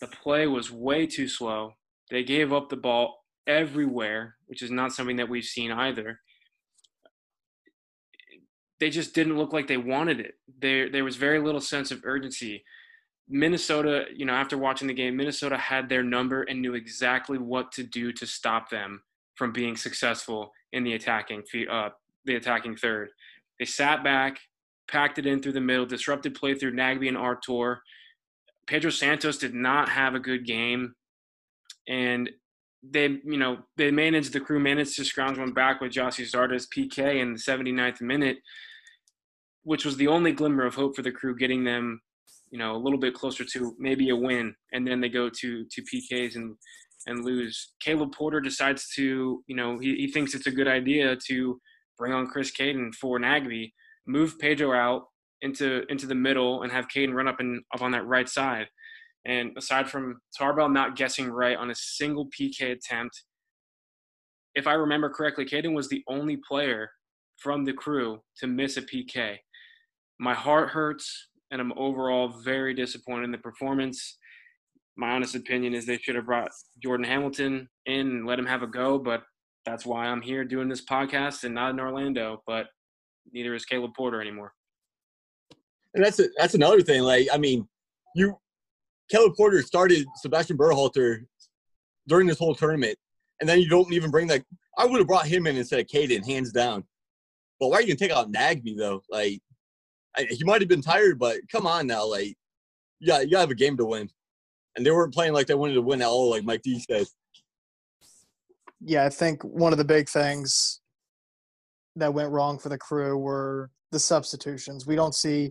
[0.00, 1.72] The play was way too slow.
[2.10, 6.20] They gave up the ball everywhere, which is not something that we've seen either.
[8.80, 10.34] They just didn't look like they wanted it.
[10.60, 12.64] There, there was very little sense of urgency.
[13.28, 17.72] Minnesota, you know, after watching the game, Minnesota had their number and knew exactly what
[17.72, 19.02] to do to stop them
[19.34, 21.90] from being successful in the attacking uh,
[22.24, 23.10] the attacking third.
[23.58, 24.38] They sat back,
[24.88, 27.82] packed it in through the middle, disrupted play through Nagbe and Artur.
[28.66, 30.94] Pedro Santos did not have a good game,
[31.88, 32.30] and
[32.82, 36.66] they, you know, they managed the crew managed to scrounge one back with Gyasi Zardes
[36.74, 38.38] PK in the 79th minute,
[39.62, 42.00] which was the only glimmer of hope for the crew, getting them,
[42.50, 44.54] you know, a little bit closer to maybe a win.
[44.72, 46.56] And then they go to to PKs and
[47.06, 47.74] and lose.
[47.80, 51.60] Caleb Porter decides to, you know, he, he thinks it's a good idea to
[51.96, 53.72] bring on Chris Cadden for Nagbe,
[54.06, 55.04] move Pedro out
[55.42, 58.66] into into the middle, and have Cadden run up and up on that right side.
[59.24, 63.24] And aside from Tarbell not guessing right on a single PK attempt,
[64.54, 66.90] if I remember correctly, Cadden was the only player
[67.36, 69.36] from the crew to miss a PK.
[70.18, 74.18] My heart hurts, and I'm overall very disappointed in the performance
[74.98, 76.50] my honest opinion is they should have brought
[76.82, 79.22] Jordan Hamilton in and let him have a go, but
[79.64, 82.42] that's why I'm here doing this podcast and not in Orlando.
[82.46, 82.66] But
[83.32, 84.52] neither is Caleb Porter anymore.
[85.94, 87.02] And that's a, that's another thing.
[87.02, 87.66] Like, I mean,
[88.16, 88.36] you
[89.08, 91.20] Caleb Porter started Sebastian Berhalter
[92.08, 92.98] during this whole tournament,
[93.40, 94.42] and then you don't even bring that.
[94.78, 96.82] I would have brought him in instead of Cadden, hands down.
[97.60, 99.02] But why are you gonna take out Nagbe though?
[99.08, 99.40] Like,
[100.18, 102.36] He might have been tired, but come on now, like,
[103.00, 104.10] yeah, you, you have a game to win
[104.78, 107.06] and they weren't playing like they wanted to win at all, like Mike D said.
[108.80, 110.80] Yeah, I think one of the big things
[111.96, 114.86] that went wrong for the crew were the substitutions.
[114.86, 115.50] We don't see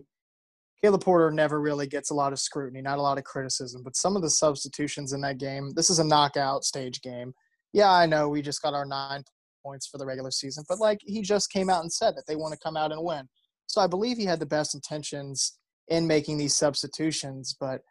[0.82, 3.96] Caleb Porter never really gets a lot of scrutiny, not a lot of criticism, but
[3.96, 7.34] some of the substitutions in that game, this is a knockout stage game.
[7.74, 9.24] Yeah, I know we just got our nine
[9.62, 12.36] points for the regular season, but like he just came out and said that they
[12.36, 13.28] want to come out and win.
[13.68, 17.82] So I believe he had the best intentions in making these substitutions, but–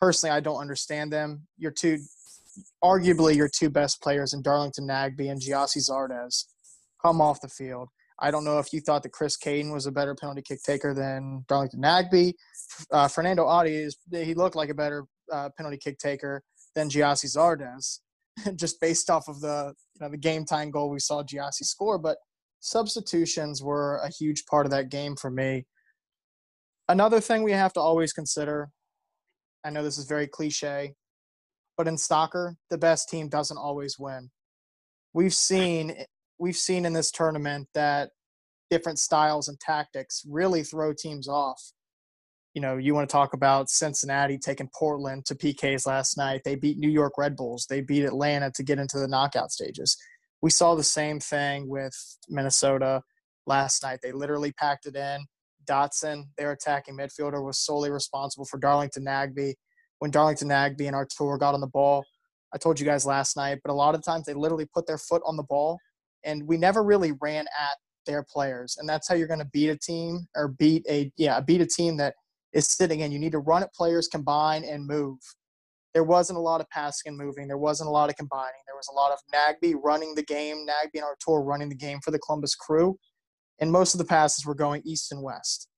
[0.00, 1.46] personally, I don't understand them.
[1.58, 1.98] Your two,
[2.82, 6.44] arguably your two best players in Darlington Nagbe and Gyasi Zardes
[7.02, 7.88] come off the field.
[8.22, 10.92] I don't know if you thought that Chris Cadden was a better penalty kick taker
[10.92, 12.34] than Darlington Nagbe.
[12.90, 16.42] Uh, Fanendo Adi is he looked like a better uh, penalty kick taker
[16.74, 18.00] than Gyasi Zardes,
[18.56, 21.98] just based off of the you know the game time goal we saw Gyasi score.
[21.98, 22.18] But
[22.60, 25.66] substitutions were a huge part of that game for me.
[26.88, 28.70] Another thing we have to always consider
[29.64, 30.94] I know this is very cliche,
[31.76, 34.30] but in soccer, the best team doesn't always win.
[35.12, 35.96] We've seen
[36.38, 38.10] we've seen in this tournament that
[38.70, 41.60] different styles and tactics really throw teams off.
[42.54, 46.42] You know, you want to talk about Cincinnati taking Portland to PKs last night.
[46.44, 47.66] They beat New York Red Bulls.
[47.68, 49.96] They beat Atlanta to get into the knockout stages.
[50.42, 51.94] We saw the same thing with
[52.28, 53.02] Minnesota
[53.46, 54.00] last night.
[54.02, 55.24] They literally packed it in.
[55.68, 59.54] Dotson, their attacking midfielder, was solely responsible for Darlington Nagbe.
[59.98, 62.04] When Darlington Nagbe and Artur got on the ball,
[62.54, 64.98] I told you guys last night, but a lot of times they literally put their
[64.98, 65.78] foot on the ball,
[66.24, 67.76] and we never really ran at
[68.06, 68.76] their players.
[68.78, 71.66] And that's how you're going to beat a team or beat a yeah beat a
[71.66, 72.14] team that
[72.52, 73.12] is sitting in.
[73.12, 75.18] You need to run at players, combine, and move.
[75.94, 77.48] There wasn't a lot of passing and moving.
[77.48, 78.62] There wasn't a lot of combining.
[78.66, 81.98] There was a lot of Nagbe running the game, Nagbe and Artur running the game
[82.04, 82.96] for the Columbus Crew,
[83.58, 85.68] and most of the passes were going east and west.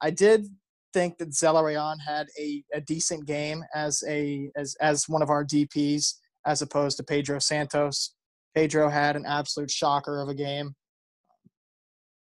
[0.00, 0.46] I did
[0.92, 5.44] think that Zelarayán had a, a decent game as a as as one of our
[5.44, 6.14] DPs
[6.46, 8.14] as opposed to Pedro Santos.
[8.54, 10.74] Pedro had an absolute shocker of a game.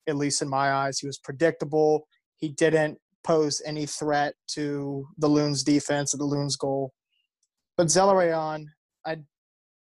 [0.09, 2.07] At least in my eyes, he was predictable.
[2.37, 6.92] He didn't pose any threat to the Loons defense or the Loons goal.
[7.83, 8.66] But Zelarayán,
[9.05, 9.16] I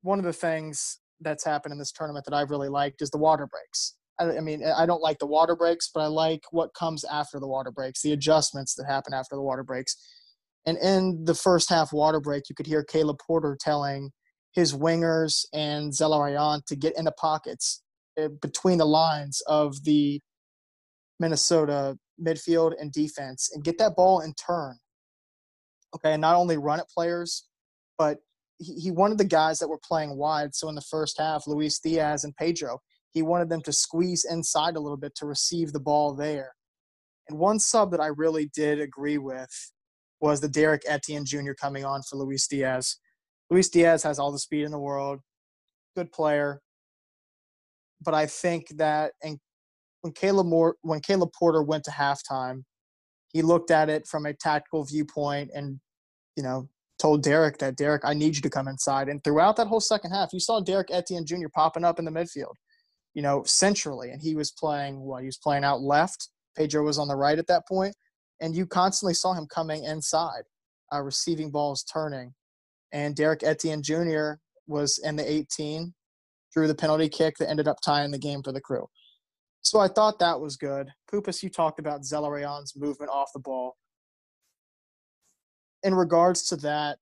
[0.03, 3.17] one of the things that's happened in this tournament that I've really liked is the
[3.17, 3.95] water breaks.
[4.21, 7.41] I, I mean, I don't like the water breaks, but I like what comes after
[7.41, 9.97] the water breaks, the adjustments that happen after the water breaks.
[10.67, 14.11] And in the first half water break, you could hear Caleb Porter telling
[14.53, 17.83] his wingers and Zelarayán to get into pockets
[18.19, 20.21] eh, between the lines of the
[21.19, 24.77] Minnesota midfield and defense and get that ball in turn.
[25.97, 27.48] Okay, and not only run at players,
[27.99, 28.19] but
[28.59, 30.55] he, he wanted the guys that were playing wide.
[30.55, 32.81] So in the first half, Luis Diaz and Pedro,
[33.11, 36.53] he wanted them to squeeze inside a little bit to receive the ball there.
[37.29, 39.51] And one sub that I really did agree with
[40.21, 41.53] was the Derek Etienne Jr.
[41.53, 42.97] coming on for Luis Diaz.
[43.51, 45.21] Luis Diaz has all the speed in the world,
[45.97, 46.61] good player.
[48.01, 49.39] But I think that and
[50.03, 52.63] when Caleb Moore, when Caleb Porter went to halftime,
[53.33, 55.81] he looked at it from a tactical viewpoint and,
[56.37, 59.09] you know, told Derek that Derek, I need you to come inside.
[59.09, 61.49] And throughout that whole second half, you saw Derek Etienne Jr.
[61.55, 62.55] popping up in the midfield,
[63.15, 66.29] you know, centrally, and he was playing what he was playing out left.
[66.57, 67.95] Pedro was on the right at that point,
[68.41, 70.43] and you constantly saw him coming inside,
[70.93, 72.35] uh, receiving balls, turning.
[72.93, 74.33] And Derek Etienne Jr.
[74.67, 75.95] was in the 18,
[76.53, 78.87] drew the penalty kick that ended up tying the game for the crew.
[79.61, 80.89] So I thought that was good.
[81.11, 83.77] Poopus, you talked about Zelarayán's movement off the ball.
[85.83, 86.99] In regards to that,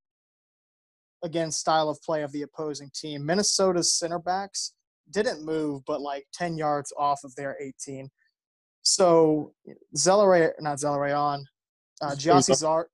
[1.25, 4.75] again, style of play of the opposing team, Minnesota's center backs
[5.11, 8.11] didn't move, but like 10 yards off of their 18.
[8.83, 9.53] So
[9.97, 11.43] Zelaray, not Zelarayán,
[12.03, 12.85] uh, Gyasi Zard,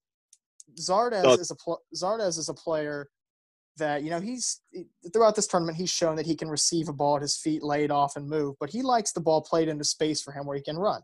[0.78, 3.08] Zardes is a pl- Zardes is a player
[3.78, 4.60] that you know he's
[5.12, 7.90] throughout this tournament he's shown that he can receive a ball at his feet laid
[7.90, 10.62] off and move but he likes the ball played into space for him where he
[10.62, 11.00] can run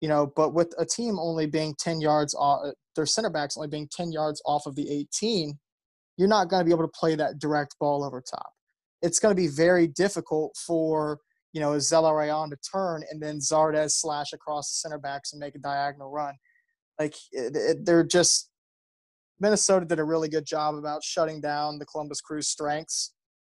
[0.00, 3.56] you know but with a team only being 10 yards off uh, their center backs
[3.56, 5.58] only being 10 yards off of the 18
[6.16, 8.52] you're not going to be able to play that direct ball over top
[9.02, 11.18] it's going to be very difficult for
[11.52, 15.54] you know Zelarayán to turn and then Zardes slash across the center backs and make
[15.54, 16.34] a diagonal run
[16.98, 18.50] like it, it, they're just
[19.40, 23.14] Minnesota did a really good job about shutting down the Columbus Crew's strengths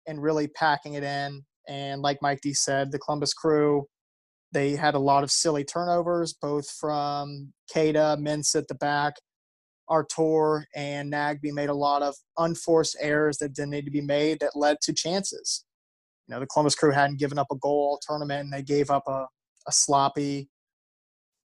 [0.06, 1.42] and really packing it in.
[1.68, 3.86] And like Mike D said, the Columbus Crew,
[4.52, 9.14] they had a lot of silly turnovers, both from Keita, Mintz at the back,
[9.88, 14.40] Artur, and Nagbe made a lot of unforced errors that didn't need to be made
[14.40, 15.64] that led to chances.
[16.26, 18.90] You know, the Columbus Crew hadn't given up a goal all tournament, and they gave
[18.90, 19.26] up a,
[19.66, 20.48] a sloppy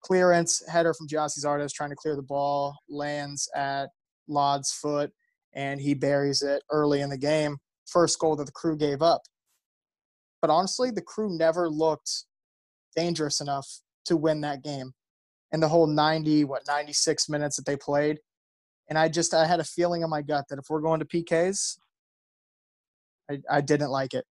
[0.02, 3.88] clearance header from Gyasi Zardes trying to clear the ball, lands at
[4.28, 5.10] Lod's foot,
[5.54, 7.56] and he buries it early in the game.
[7.86, 9.22] First goal that the crew gave up.
[10.42, 12.24] But honestly, the crew never looked
[12.94, 13.68] dangerous enough
[14.06, 14.92] to win that game.
[15.52, 18.18] And the whole 90, what, 96 minutes that they played.
[18.88, 21.06] And I just, I had a feeling in my gut that if we're going to
[21.06, 21.78] PKs,
[23.30, 24.24] I, I didn't like it.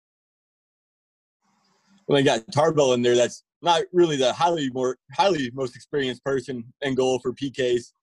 [2.08, 3.16] Well, they got Tarbell in there.
[3.16, 7.94] That's not really the highly more highly most experienced person in goal for PKs.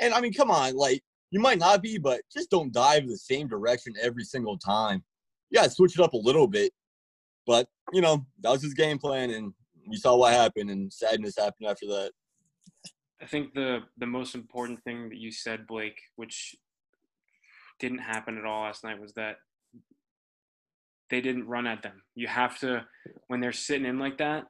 [0.00, 3.16] And I mean, come on, like you might not be, but just don't dive the
[3.16, 5.04] same direction every single time.
[5.50, 6.72] Yeah, switch it up a little bit.
[7.46, 9.52] But, you know, that was his game plan and
[9.90, 12.12] you saw what happened and sadness happened after that.
[13.22, 16.54] I think the the most important thing that you said, Blake, which
[17.78, 19.36] didn't happen at all last night was that
[21.10, 22.02] they didn't run at them.
[22.14, 22.86] You have to
[23.26, 24.44] when they're sitting in like that,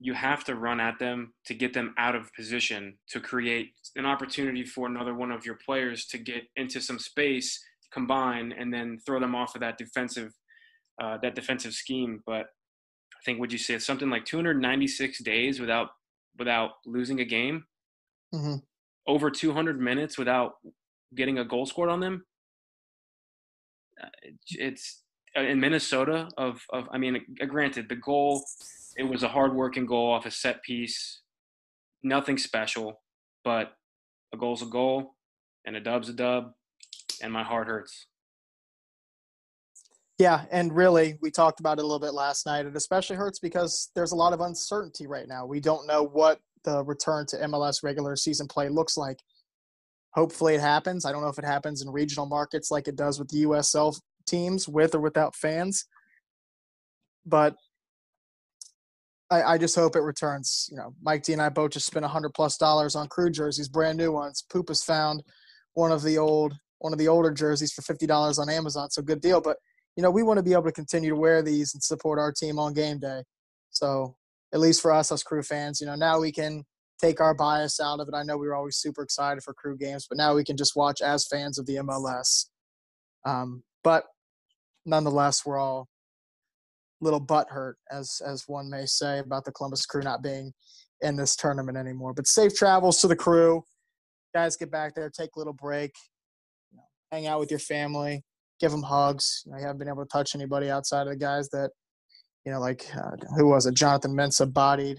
[0.00, 4.06] you have to run at them to get them out of position to create an
[4.06, 8.98] opportunity for another one of your players to get into some space, combine, and then
[9.06, 10.32] throw them off of that defensive
[11.00, 12.22] uh, that defensive scheme.
[12.26, 12.46] But
[13.16, 15.90] I think would you say something like 296 days without
[16.38, 17.64] without losing a game,
[18.34, 18.56] mm-hmm.
[19.06, 20.54] over 200 minutes without
[21.14, 22.26] getting a goal scored on them.
[24.02, 24.08] Uh,
[24.50, 25.02] it's
[25.36, 28.44] uh, in Minnesota of of I mean, uh, granted the goal
[28.96, 31.20] it was a hard working goal off a set piece,
[32.02, 33.02] nothing special,
[33.44, 33.72] but
[34.32, 35.16] a goal's a goal
[35.66, 36.52] and a dub's a dub,
[37.22, 38.06] and my heart hurts.
[40.18, 42.64] Yeah, and really, we talked about it a little bit last night.
[42.64, 45.44] It especially hurts because there's a lot of uncertainty right now.
[45.44, 49.18] We don't know what the return to MLS regular season play looks like.
[50.14, 51.04] Hopefully, it happens.
[51.04, 53.98] I don't know if it happens in regional markets like it does with the USL
[54.26, 55.84] teams, with or without fans.
[57.26, 57.54] But
[59.30, 60.68] I, I just hope it returns.
[60.70, 63.30] You know, Mike D and I both just spent a hundred plus dollars on crew
[63.30, 64.44] jerseys, brand new ones.
[64.50, 65.22] Poop has found
[65.74, 69.02] one of the old one of the older jerseys for fifty dollars on Amazon, so
[69.02, 69.42] good deal.
[69.42, 69.58] But
[69.96, 72.32] you know, we want to be able to continue to wear these and support our
[72.32, 73.22] team on game day.
[73.70, 74.16] So
[74.52, 76.64] at least for us, us crew fans, you know, now we can
[77.00, 78.14] take our bias out of it.
[78.14, 80.76] I know we were always super excited for crew games, but now we can just
[80.76, 82.46] watch as fans of the MLS.
[83.24, 84.04] Um, but
[84.84, 85.88] nonetheless, we're all
[87.00, 90.52] little butt hurt, as as one may say, about the Columbus crew not being
[91.02, 92.14] in this tournament anymore.
[92.14, 93.64] But safe travels to the crew.
[94.34, 95.92] Guys, get back there, take a little break,
[96.70, 98.22] you know, hang out with your family,
[98.60, 99.42] give them hugs.
[99.44, 101.70] You know, you haven't been able to touch anybody outside of the guys that,
[102.44, 103.74] you know, like uh, who was it?
[103.74, 104.98] Jonathan Mensah bodied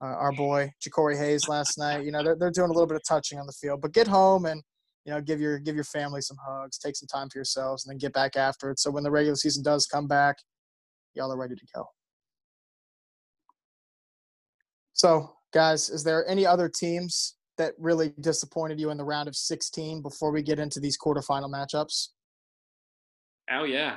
[0.00, 2.04] uh, our boy Jacori Hayes last night.
[2.04, 4.06] You know, they're they're doing a little bit of touching on the field, but get
[4.06, 4.62] home and
[5.04, 7.92] you know give your give your family some hugs, take some time for yourselves, and
[7.92, 8.78] then get back after it.
[8.78, 10.36] So when the regular season does come back,
[11.14, 11.84] y'all are ready to go.
[14.92, 19.36] So, guys, is there any other teams that really disappointed you in the round of
[19.36, 22.08] 16 before we get into these quarterfinal matchups?
[23.50, 23.96] Oh yeah,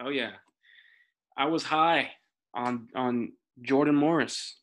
[0.00, 0.32] oh yeah.
[1.36, 2.10] I was high
[2.54, 4.58] on on Jordan Morris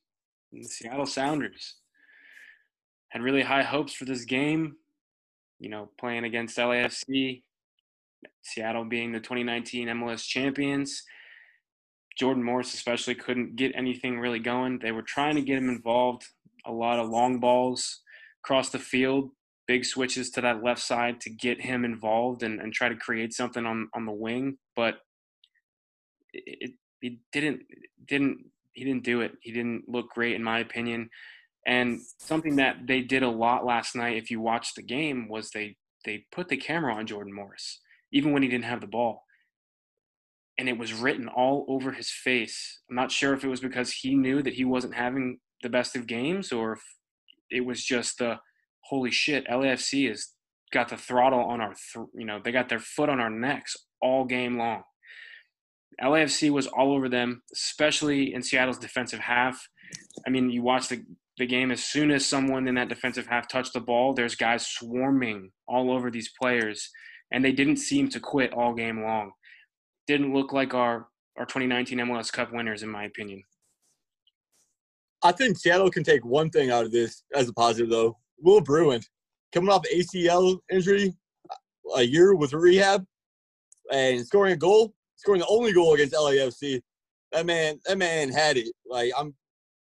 [0.62, 1.76] the Seattle Sounders.
[3.10, 4.76] Had really high hopes for this game.
[5.60, 7.44] You know, playing against LAFC,
[8.44, 11.02] Seattle being the 2019 MLS champions.
[12.18, 14.80] Jordan Morris especially couldn't get anything really going.
[14.80, 16.26] They were trying to get him involved,
[16.66, 18.02] a lot of long balls
[18.44, 19.32] across the field,
[19.68, 23.34] big switches to that left side to get him involved and, and try to create
[23.34, 24.58] something on, on the wing.
[24.76, 24.96] But
[26.34, 27.62] it, it, didn't
[28.08, 28.40] didn't
[28.74, 29.34] he didn't do it.
[29.42, 31.10] He didn't look great in my opinion.
[31.68, 35.52] And something that they did a lot last night, if you watched the game, was
[35.52, 37.80] they they put the camera on Jordan Morris,
[38.12, 39.26] even when he didn't have the ball
[40.58, 42.80] and it was written all over his face.
[42.90, 45.96] I'm not sure if it was because he knew that he wasn't having the best
[45.96, 46.82] of games or if
[47.50, 48.40] it was just the
[48.90, 50.30] holy shit, LAFC has
[50.72, 53.76] got the throttle on our, th- you know, they got their foot on our necks
[54.02, 54.84] all game long.
[56.02, 59.70] LAFC was all over them, especially in Seattle's defensive half.
[60.28, 61.04] I mean, you watch the,
[61.38, 64.68] the game, as soon as someone in that defensive half touched the ball, there's guys
[64.68, 66.90] swarming all over these players,
[67.32, 69.32] and they didn't seem to quit all game long
[70.08, 71.08] didn't look like our
[71.38, 73.44] our 2019 MLS Cup winners, in my opinion.
[75.22, 78.18] I think Seattle can take one thing out of this as a positive, though.
[78.40, 79.02] Will Bruin,
[79.54, 81.14] coming off ACL injury,
[81.96, 83.06] a year with rehab,
[83.92, 86.82] and scoring a goal, scoring the only goal against LAFC.
[87.32, 88.72] That man, that man had it.
[88.90, 89.36] Like I'm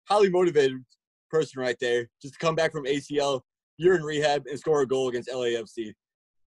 [0.08, 0.78] highly motivated
[1.30, 3.40] person right there, just to come back from ACL,
[3.78, 5.92] year in rehab, and score a goal against LAFC.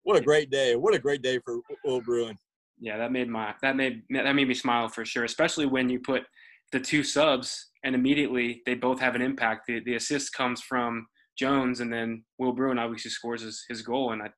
[0.03, 0.75] What a great day!
[0.75, 2.37] What a great day for Will Bruin
[2.79, 5.23] yeah, that made my that made that made me smile for sure.
[5.23, 6.23] Especially when you put
[6.71, 9.67] the two subs and immediately they both have an impact.
[9.67, 11.07] The the assist comes from
[11.37, 14.29] Jones, and then Will Bruin obviously scores his, his goal, and I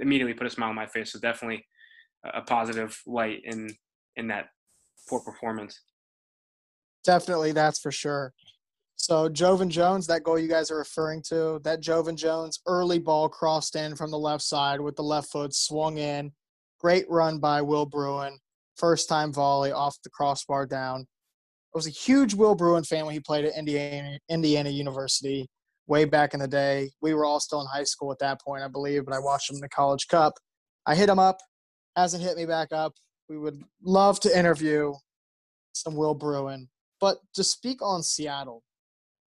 [0.00, 1.12] immediately put a smile on my face.
[1.12, 1.64] So definitely
[2.24, 3.70] a positive light in
[4.16, 4.46] in that
[5.08, 5.80] poor performance.
[7.04, 8.32] Definitely, that's for sure.
[8.96, 13.28] So Joevin Jones, that goal you guys are referring to, that Joevin Jones early ball
[13.28, 16.32] crossed in from the left side with the left foot swung in
[16.78, 18.38] Great run by Will Bruin.
[18.76, 21.00] First time volley off the crossbar down.
[21.00, 25.48] I was a huge Will Bruin fan when he played at Indiana, Indiana University
[25.86, 26.90] way back in the day.
[27.00, 29.50] We were all still in high school at that point, I believe, but I watched
[29.50, 30.34] him in the College Cup.
[30.86, 31.38] I hit him up,
[31.96, 32.92] hasn't hit me back up.
[33.28, 34.92] We would love to interview
[35.72, 36.68] some Will Bruin.
[37.00, 38.62] But to speak on Seattle,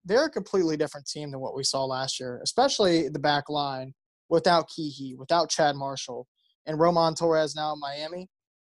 [0.05, 3.93] they're a completely different team than what we saw last year, especially the back line
[4.29, 6.27] without Kee-hee, without Chad Marshall
[6.65, 8.27] and Roman Torres now in Miami,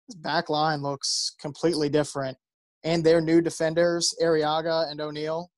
[0.07, 2.37] his back line looks completely different.
[2.83, 5.49] And their new defenders, Arreaga and O'Neill,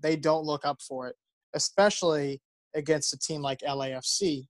[0.00, 1.16] they don't look up for it,
[1.54, 2.40] especially
[2.74, 4.46] against a team like LAFC.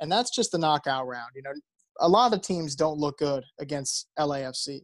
[0.00, 1.30] And that's just the knockout round.
[1.34, 1.52] You know,
[2.00, 4.80] a lot of teams don't look good against LAFC.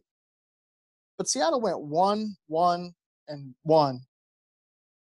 [1.17, 2.93] But Seattle went one, one,
[3.27, 4.01] and one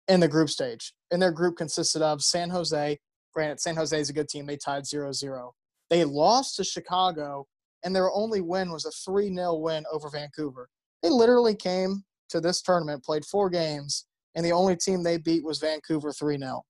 [0.08, 0.94] in the group stage.
[1.12, 3.00] And their group consisted of San Jose.
[3.34, 4.46] Granted, San Jose is a good team.
[4.46, 5.54] They tied 0 0.
[5.90, 7.48] They lost to Chicago
[7.86, 10.68] and their only win was a 3 0 win over Vancouver.
[11.02, 15.44] They literally came to this tournament, played four games, and the only team they beat
[15.44, 16.62] was Vancouver 3 0.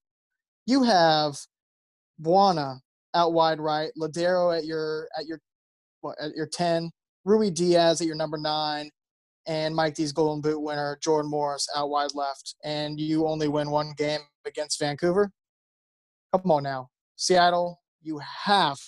[0.66, 1.38] You have
[2.22, 2.80] Bwana
[3.14, 5.40] out wide right, Lodeiro at your at your
[6.02, 6.92] what, at your 10,
[7.28, 8.90] Ruidiaz at your number nine,
[9.48, 13.70] and Mike D's Golden Boot winner, Jordan Morris, out wide left, and you only win
[13.72, 15.32] one game against Vancouver.
[16.32, 16.90] Come on now.
[17.16, 18.80] Seattle, you have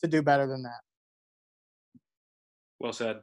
[0.00, 0.80] to do better than that.
[2.80, 3.20] Well said.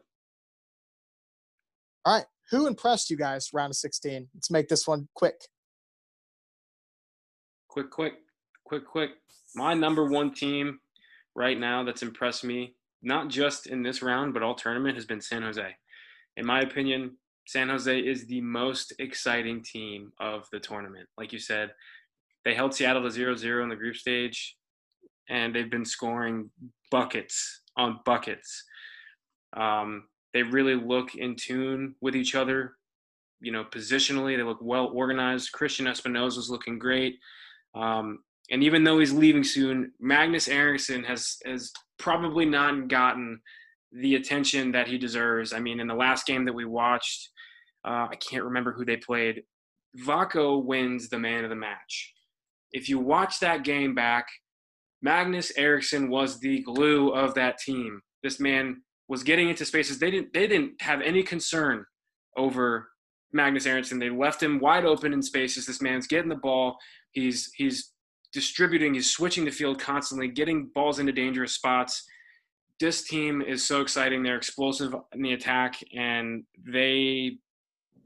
[2.05, 2.25] All right.
[2.53, 4.27] Who impressed you guys round of 16?
[4.35, 5.47] Let's make this one quick.
[7.67, 8.13] Quick, quick,
[8.63, 9.09] quick, quick.
[9.55, 10.77] My number one team
[11.35, 15.19] right now that's impressed me, not just in this round, but all tournament, has been
[15.19, 15.75] San Jose.
[16.37, 21.09] In my opinion, San Jose is the most exciting team of the tournament.
[21.17, 21.71] Like you said,
[22.45, 24.57] they held Seattle to 0 0 in the group stage,
[25.27, 26.51] and they've been scoring
[26.91, 28.63] buckets on buckets.
[29.57, 30.03] Um,
[30.33, 32.73] they really look in tune with each other.
[33.39, 35.51] You know, positionally, they look well organized.
[35.53, 37.15] Cristian Espinoza is looking great.
[37.75, 38.19] Um,
[38.51, 43.39] and even though he's leaving soon, Magnus Eriksson has has probably not gotten
[43.91, 45.53] the attention that he deserves.
[45.53, 47.29] I mean, in the last game that we watched,
[47.85, 49.43] uh, I can't remember who they played.
[49.99, 52.13] Vako wins the man of the match.
[52.71, 54.25] If you watch that game back,
[55.01, 58.01] Magnus Eriksson was the glue of that team.
[58.23, 58.81] This man
[59.13, 59.99] was getting into spaces.
[59.99, 61.85] They didn't they didn't have any concern
[62.35, 62.89] over
[63.31, 63.99] Magnus Eriksson.
[63.99, 65.67] They left him wide open in spaces.
[65.67, 66.77] This man's getting the ball.
[67.11, 67.91] He's he's
[68.33, 72.03] distributing, he's switching the field constantly, getting balls into dangerous spots.
[72.79, 74.23] This team is so exciting.
[74.23, 77.37] They're explosive in the attack, and they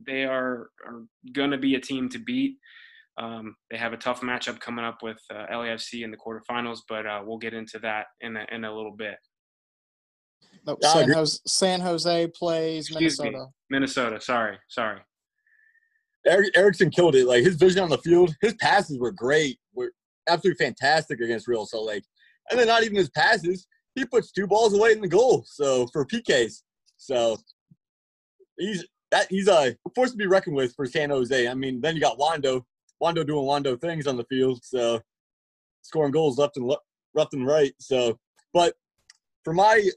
[0.05, 2.57] they are, are going to be a team to beat.
[3.17, 7.05] Um, they have a tough matchup coming up with uh, LAFC in the quarterfinals, but
[7.07, 9.15] uh, we'll get into that in a, in a little bit.
[10.67, 13.45] No, San, Jose, San Jose plays Excuse Minnesota.
[13.45, 13.51] Me.
[13.69, 14.21] Minnesota.
[14.21, 14.99] Sorry, sorry.
[16.25, 17.25] Eric, Eriksson killed it.
[17.25, 19.57] Like his vision on the field, his passes were great.
[19.73, 19.91] Were
[20.27, 22.03] absolutely fantastic against Real Salt Lake.
[22.49, 23.65] And then not even his passes,
[23.95, 25.43] he puts two balls away in the goal.
[25.45, 26.61] So for PKs,
[26.97, 27.37] so
[28.57, 31.47] he's that he's a force to be reckoned with for San Jose.
[31.47, 32.65] I mean, then you got Wondo,
[32.99, 34.99] Wondo doing Wondo things on the field, so
[35.81, 36.81] scoring goals left and left,
[37.15, 37.73] left and right.
[37.79, 38.19] So,
[38.53, 38.73] but
[39.45, 39.89] for my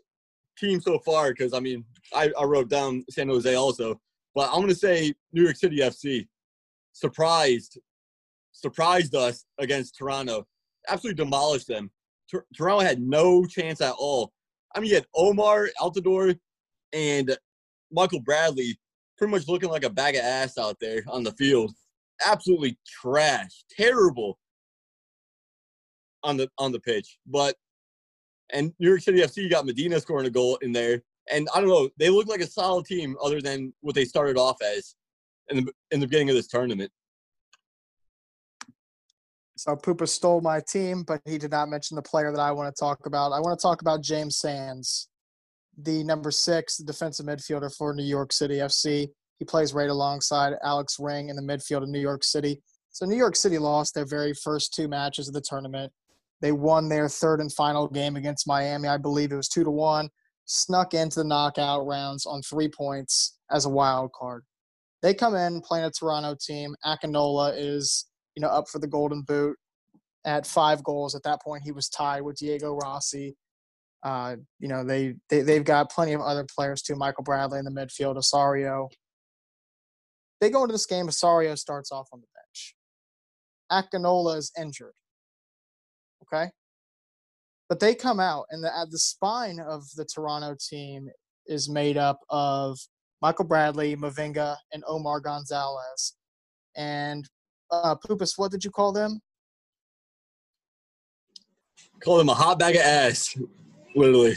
[0.60, 1.84] team so far, because I mean,
[2.14, 4.00] I, I wrote down San Jose also,
[4.34, 6.28] but I'm gonna say New York City FC
[6.92, 7.78] surprised
[8.52, 10.46] surprised us against Toronto,
[10.88, 11.90] absolutely demolished them.
[12.54, 14.32] Toronto had no chance at all.
[14.74, 16.38] I mean, you had Omar Altidore
[16.92, 17.36] and
[17.90, 18.78] Michael Bradley
[19.18, 21.72] pretty much looking like a bag of ass out there on the field.
[22.24, 24.38] Absolutely trash, terrible
[26.22, 27.18] on the on the pitch.
[27.26, 27.56] But
[28.52, 31.02] and New York City FC got Medina scoring a goal in there.
[31.30, 34.36] And I don't know, they look like a solid team other than what they started
[34.36, 34.94] off as
[35.48, 36.90] in the in the beginning of this tournament.
[39.56, 42.74] So Poopa stole my team, but he did not mention the player that I want
[42.74, 43.32] to talk about.
[43.32, 45.10] I want to talk about James Sands,
[45.76, 49.08] the number six defensive midfielder for New York City FC.
[49.38, 52.62] He plays right alongside Alex Ring in the midfield of New York City.
[52.90, 55.92] So New York City lost their very first two matches of the tournament.
[56.40, 58.88] They won their third and final game against Miami.
[58.88, 60.08] I believe it was two to one.
[60.46, 64.44] Snuck into the knockout rounds on three points as a wild card.
[65.02, 66.74] They come in playing a Toronto team.
[66.84, 69.56] Akinola is you know, up for the Golden Boot
[70.24, 71.14] at five goals.
[71.14, 73.36] At that point, he was tied with Diego Rossi.
[74.02, 76.96] Uh, you know, they, they they've got plenty of other players too.
[76.96, 78.88] Michael Bradley in the midfield, Osorio.
[80.40, 81.06] They go into this game.
[81.08, 82.74] Osorio starts off on the bench.
[83.70, 84.94] Akinola is injured.
[86.32, 86.50] Okay,
[87.68, 91.08] but they come out, and the the spine of the Toronto team
[91.46, 92.78] is made up of
[93.22, 96.14] Michael Bradley, Mavinga, and Omar Gonzalez.
[96.76, 97.28] And
[97.70, 99.20] uh, Poopus, what did you call them?
[102.02, 103.36] Call them a hot bag of ass,
[103.94, 104.34] literally.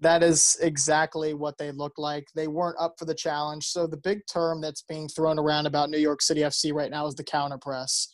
[0.00, 2.26] That is exactly what they look like.
[2.36, 3.66] They weren't up for the challenge.
[3.66, 7.06] So the big term that's being thrown around about New York City FC right now
[7.06, 8.08] is the counter press.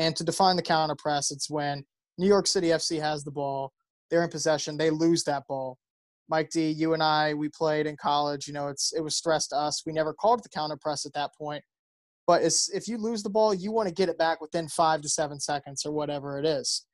[0.00, 1.84] And to define the counter press, it's when
[2.16, 3.70] New York City FC has the ball,
[4.08, 5.76] they're in possession, they lose that ball.
[6.30, 8.46] Mike D, you and I, we played in college.
[8.46, 9.82] You know, it's it was stress to us.
[9.84, 11.62] We never called the counter press at that point.
[12.26, 12.42] But
[12.72, 15.38] if you lose the ball, you want to get it back within five to seven
[15.38, 16.86] seconds or whatever it is.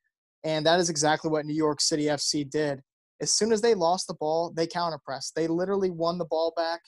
[0.43, 2.81] And that is exactly what New York City FC did.
[3.21, 5.33] As soon as they lost the ball, they counter pressed.
[5.33, 6.81] They literally won the ball back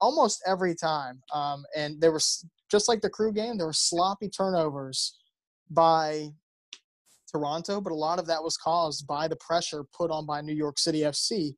[0.00, 1.20] almost every time.
[1.32, 5.14] Um, and there was just like the crew game, there were sloppy turnovers
[5.70, 6.30] by
[7.30, 10.54] Toronto, but a lot of that was caused by the pressure put on by New
[10.54, 11.54] York City FC.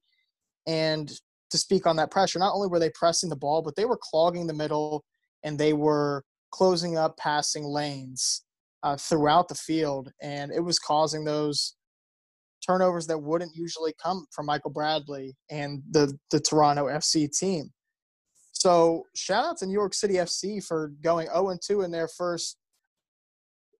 [0.66, 1.10] And
[1.50, 3.98] to speak on that pressure, not only were they pressing the ball, but they were
[4.00, 5.04] clogging the middle
[5.42, 8.44] and they were closing up passing lanes
[8.82, 10.10] uh, throughout the field.
[10.20, 11.74] And it was causing those
[12.66, 17.70] turnovers that wouldn't usually come from Michael Bradley and the, the Toronto FC team.
[18.52, 22.56] So shout out to New York City FC for going 0 2 in their first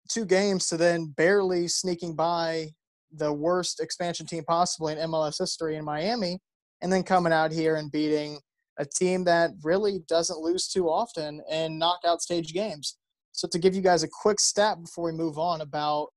[0.09, 2.69] two games to then barely sneaking by
[3.13, 6.39] the worst expansion team possibly in MLS history in Miami,
[6.83, 8.39] and then coming out here and beating
[8.79, 12.97] a team that really doesn't lose too often in knockout stage games.
[13.33, 16.09] So to give you guys a quick stat before we move on about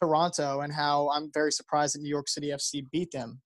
[0.00, 3.40] Toronto and how I'm very surprised that New York City FC beat them.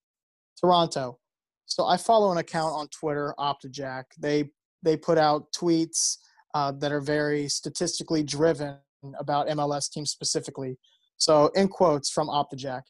[0.61, 1.19] Toronto.
[1.67, 4.05] So I follow an account on Twitter, OptaJack.
[4.19, 4.51] They
[4.83, 6.19] they put out tweets
[6.55, 8.77] uh, that are very statistically driven
[9.19, 10.79] about MLS teams specifically.
[11.19, 12.83] So, in quotes from OptaJack,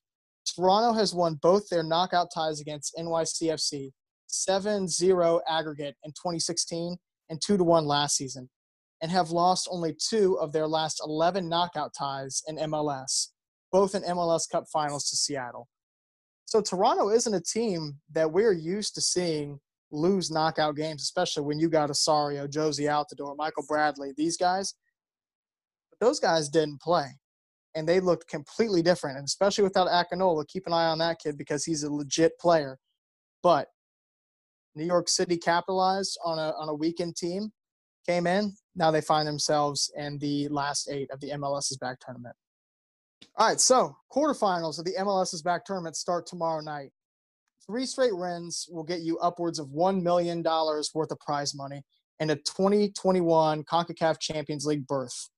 [0.55, 3.91] Toronto has won both their knockout ties against NYCFC,
[4.27, 6.97] 7 0 aggregate in 2016
[7.31, 8.49] and 2 1 last season,
[9.03, 13.29] and have lost only two of their last 11 knockout ties in MLS,
[13.73, 15.69] both in MLS Cup finals to Seattle.
[16.47, 19.61] So, Toronto isn't a team that we're used to seeing
[19.95, 24.13] lose knockout games, especially when you got Osorio, Jozy Altidore, Michael Bradley.
[24.17, 24.75] These guys,
[25.99, 27.07] but those guys didn't play.
[27.75, 29.19] And they looked completely different.
[29.19, 32.79] And especially without Akinola, keep an eye on that kid because he's a legit player.
[33.43, 33.69] But
[34.77, 37.53] New York City capitalized on a on a weekend team,
[38.07, 38.55] came in.
[38.77, 42.35] Now they find themselves in the last eight of the MLS's back tournament.
[43.37, 46.91] All right, so quarterfinals of the MLS's back tournament start tomorrow night.
[47.67, 51.83] Three straight wins will get you upwards of $1 million worth of prize money
[52.21, 55.31] and a 2021 CONCACAF Champions League berth.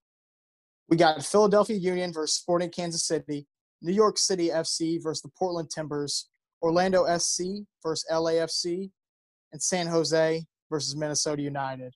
[0.88, 3.46] We got Philadelphia Union versus Sporting Kansas City,
[3.82, 6.28] New York City FC versus the Portland Timbers,
[6.62, 8.90] Orlando SC versus LAFC,
[9.52, 11.92] and San Jose versus Minnesota United.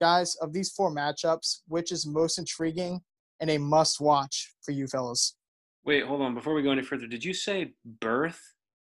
[0.00, 3.00] Guys, of these four matchups, which is most intriguing
[3.40, 5.36] and a must watch for you fellas?
[5.84, 6.34] Wait, hold on.
[6.34, 8.40] Before we go any further, did you say birth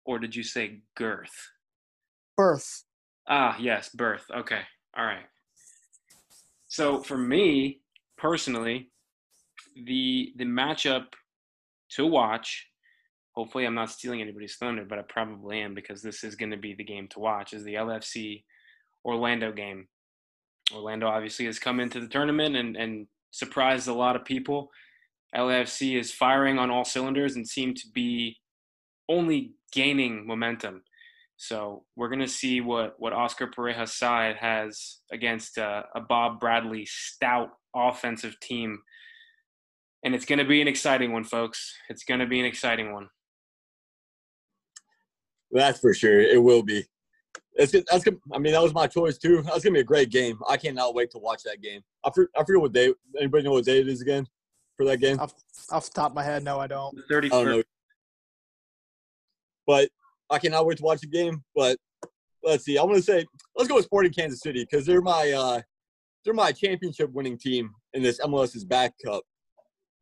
[0.06, 1.52] or did you say girth?
[2.38, 2.84] Birth.
[3.28, 4.26] Ah, yes, birth.
[4.34, 4.62] Okay.
[4.98, 5.26] All right.
[6.68, 7.82] So for me
[8.18, 8.92] personally,
[9.76, 11.06] the the matchup
[11.92, 12.68] to watch.
[13.34, 16.58] Hopefully, I'm not stealing anybody's thunder, but I probably am because this is going to
[16.58, 17.54] be the game to watch.
[17.54, 18.44] Is the LFC
[19.06, 19.88] Orlando game?
[20.74, 24.70] Orlando obviously has come into the tournament and and surprised a lot of people.
[25.36, 28.38] LFC is firing on all cylinders and seem to be
[29.08, 30.84] only gaining momentum.
[31.38, 36.40] So we're going to see what, what Oscar Pareja's side has against uh, a Bob
[36.40, 38.80] Bradley stout offensive team
[40.04, 41.74] and it's going to be an exciting one, folks.
[41.90, 43.10] It's going to be an exciting one.
[45.52, 46.20] That's for sure.
[46.20, 46.86] It will be.
[47.56, 48.06] It's that's.
[48.34, 49.42] I mean, that was my choice too.
[49.42, 50.40] That's gonna be a great game.
[50.48, 51.82] I cannot wait to watch that game.
[52.06, 52.94] I forget, I forget what day.
[53.18, 54.28] Anybody know what day it is again
[54.78, 55.20] for that game?
[55.20, 55.34] Off,
[55.72, 56.98] off the top of my head, no, I don't.
[57.10, 57.30] Thirty.
[57.32, 57.62] Oh,
[59.68, 59.90] but
[60.30, 61.44] I cannot wait to watch the game.
[61.54, 61.78] But
[62.44, 62.78] let's see.
[62.78, 63.26] I'm gonna say
[63.56, 65.62] let's go with Sporting Kansas City because they're my uh,
[66.24, 69.24] they're my championship winning team in this MLS's back cup.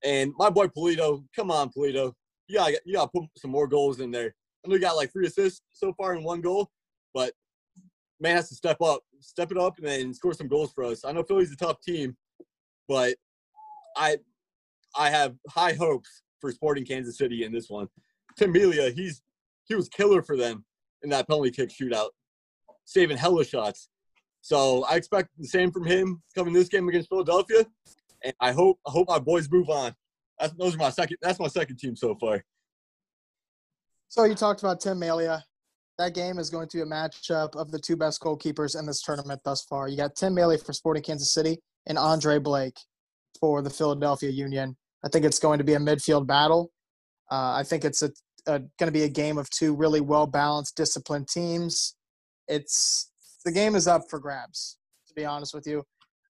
[0.03, 2.13] And my boy Pulido, come on, Pulido.
[2.47, 4.33] You got you gotta put some more goals in there.
[4.65, 6.69] I know you got like three assists so far in one goal,
[7.13, 7.33] but
[8.19, 11.03] man has to step up, step it up, and then score some goals for us.
[11.05, 12.15] I know Philly's a tough team,
[12.87, 13.15] but
[13.95, 14.17] I
[14.95, 17.87] I have high hopes for Sporting Kansas City in this one.
[18.37, 19.21] Tim Melia, he's
[19.65, 20.63] he was killer for them
[21.03, 22.09] in that penalty kick shootout,
[22.85, 23.89] saving hella shots.
[24.41, 27.65] So I expect the same from him coming this game against Philadelphia
[28.28, 29.95] and I hope I hope my boys move on.
[30.39, 31.17] That's, those are my second.
[31.21, 32.43] That's my second team so far.
[34.09, 35.43] So you talked about Tim Melia.
[35.97, 39.01] That game is going to be a matchup of the two best goalkeepers in this
[39.01, 39.88] tournament thus far.
[39.88, 41.57] You got Tim Melia for Sporting Kansas City
[41.88, 42.78] and Andre Blake
[43.39, 44.75] for the Philadelphia Union.
[45.03, 46.71] I think it's going to be a midfield battle.
[47.32, 48.11] Uh, I think it's a,
[48.45, 51.95] a going to be a game of two really well balanced, disciplined teams.
[52.47, 53.09] It's
[53.43, 54.78] the game is up for grabs.
[55.07, 55.84] To be honest with you,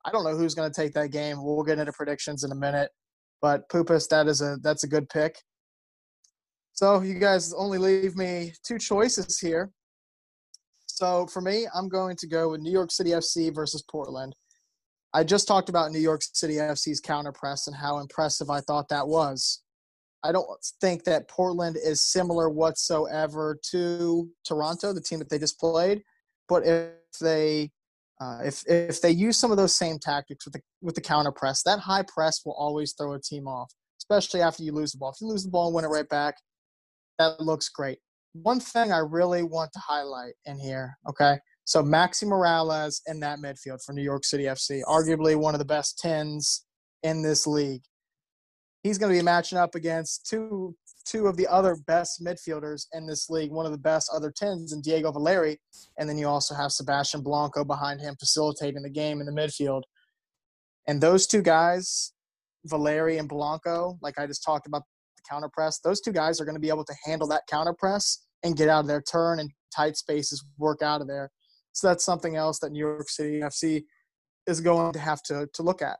[0.05, 1.43] I don't know who's going to take that game.
[1.43, 2.91] We'll get into predictions in a minute,
[3.41, 5.37] but Poopus, that is a that's a good pick.
[6.73, 9.71] So you guys only leave me two choices here.
[10.85, 14.35] So for me, I'm going to go with New York City FC versus Portland.
[15.13, 18.89] I just talked about New York City FC's counter press and how impressive I thought
[18.89, 19.61] that was.
[20.23, 20.47] I don't
[20.81, 26.03] think that Portland is similar whatsoever to Toronto, the team that they just played.
[26.49, 26.91] But if
[27.21, 27.71] they
[28.19, 31.31] uh, if if they use some of those same tactics with the with the counter
[31.31, 34.97] press, that high press will always throw a team off, especially after you lose the
[34.97, 35.11] ball.
[35.11, 36.35] If you lose the ball and win it right back,
[37.19, 37.99] that looks great.
[38.33, 41.37] One thing I really want to highlight in here, okay?
[41.65, 45.65] So Maxi Morales in that midfield for New York City FC, arguably one of the
[45.65, 46.65] best tens
[47.03, 47.81] in this league.
[48.83, 50.75] He's going to be matching up against two
[51.09, 54.73] two of the other best midfielders in this league, one of the best other tens
[54.73, 55.57] in Diego Valeri,
[55.97, 59.83] and then you also have Sebastian Blanco behind him facilitating the game in the midfield.
[60.87, 62.13] And those two guys,
[62.65, 64.83] Valeri and Blanco, like I just talked about
[65.15, 67.73] the counter press, those two guys are going to be able to handle that counter
[67.73, 71.29] press and get out of their turn and tight spaces, work out of there.
[71.73, 73.83] So that's something else that New York City FC
[74.47, 75.97] is going to have to, to look at.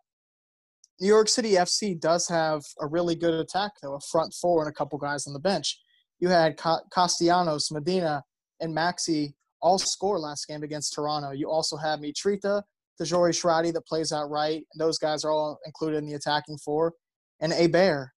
[1.00, 4.70] New York City FC does have a really good attack, though, a front four and
[4.70, 5.80] a couple guys on the bench.
[6.20, 6.58] You had
[6.92, 8.24] Castellanos, Medina,
[8.60, 11.32] and Maxi all score last game against Toronto.
[11.32, 12.64] You also have Mitrita,
[13.00, 14.64] Tajouri Shradi that plays out right.
[14.78, 16.94] Those guys are all included in the attacking four.
[17.40, 18.08] And Héber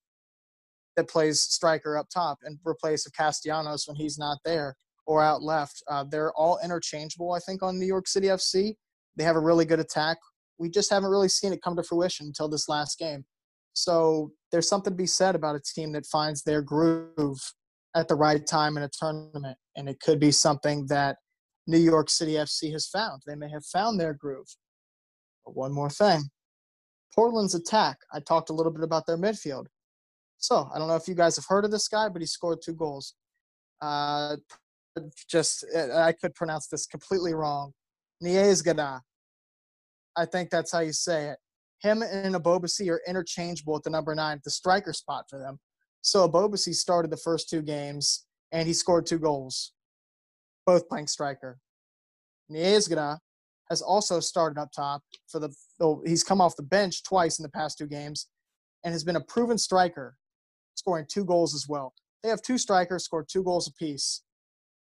[0.97, 4.77] that plays striker up top and replace of Castellanos when he's not there
[5.07, 5.83] or out left.
[5.89, 8.75] Uh, they're all interchangeable, I think, on New York City FC.
[9.17, 10.19] They have a really good attack
[10.61, 13.25] we just haven't really seen it come to fruition until this last game.
[13.73, 17.39] So there's something to be said about a team that finds their groove
[17.97, 19.57] at the right time in a tournament.
[19.75, 21.17] And it could be something that
[21.67, 23.23] New York City FC has found.
[23.27, 24.49] They may have found their groove.
[25.45, 26.25] But one more thing
[27.15, 27.97] Portland's attack.
[28.13, 29.67] I talked a little bit about their midfield.
[30.37, 32.61] So I don't know if you guys have heard of this guy, but he scored
[32.63, 33.15] two goals.
[33.81, 34.37] Uh,
[35.29, 37.73] just, I could pronounce this completely wrong.
[38.23, 39.01] Niezgoda
[40.21, 41.39] I think that's how you say it.
[41.81, 45.59] Him and Ebobisse are interchangeable at the number nine, the striker spot for them.
[46.03, 49.73] So Ebobisse started the first two games and he scored two goals,
[50.67, 51.59] both playing striker.
[52.53, 53.19] Niezgoda
[53.71, 55.51] has also started up top for the.
[56.05, 58.27] He's come off the bench twice in the past two games,
[58.85, 60.17] and has been a proven striker,
[60.75, 61.95] scoring two goals as well.
[62.23, 64.23] They have two strikers scored two goals apiece.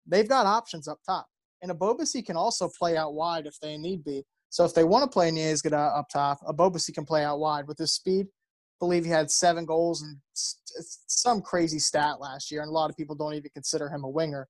[0.06, 1.26] They've got options up top,
[1.62, 4.24] and Ebobisse can also play out wide if they need be.
[4.56, 7.78] So if they want to play Niezgoda up top, Ebobisse can play out wide with
[7.78, 8.28] his speed.
[8.28, 12.90] I believe he had seven goals and some crazy stat last year, and a lot
[12.90, 14.48] of people don't even consider him a winger.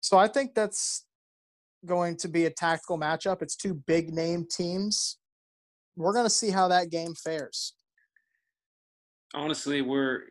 [0.00, 1.04] So I think that's
[1.84, 3.42] going to be a tactical matchup.
[3.42, 5.18] It's two big name teams.
[5.94, 7.74] We're going to see how that game fares.
[9.36, 10.22] Honestly, we're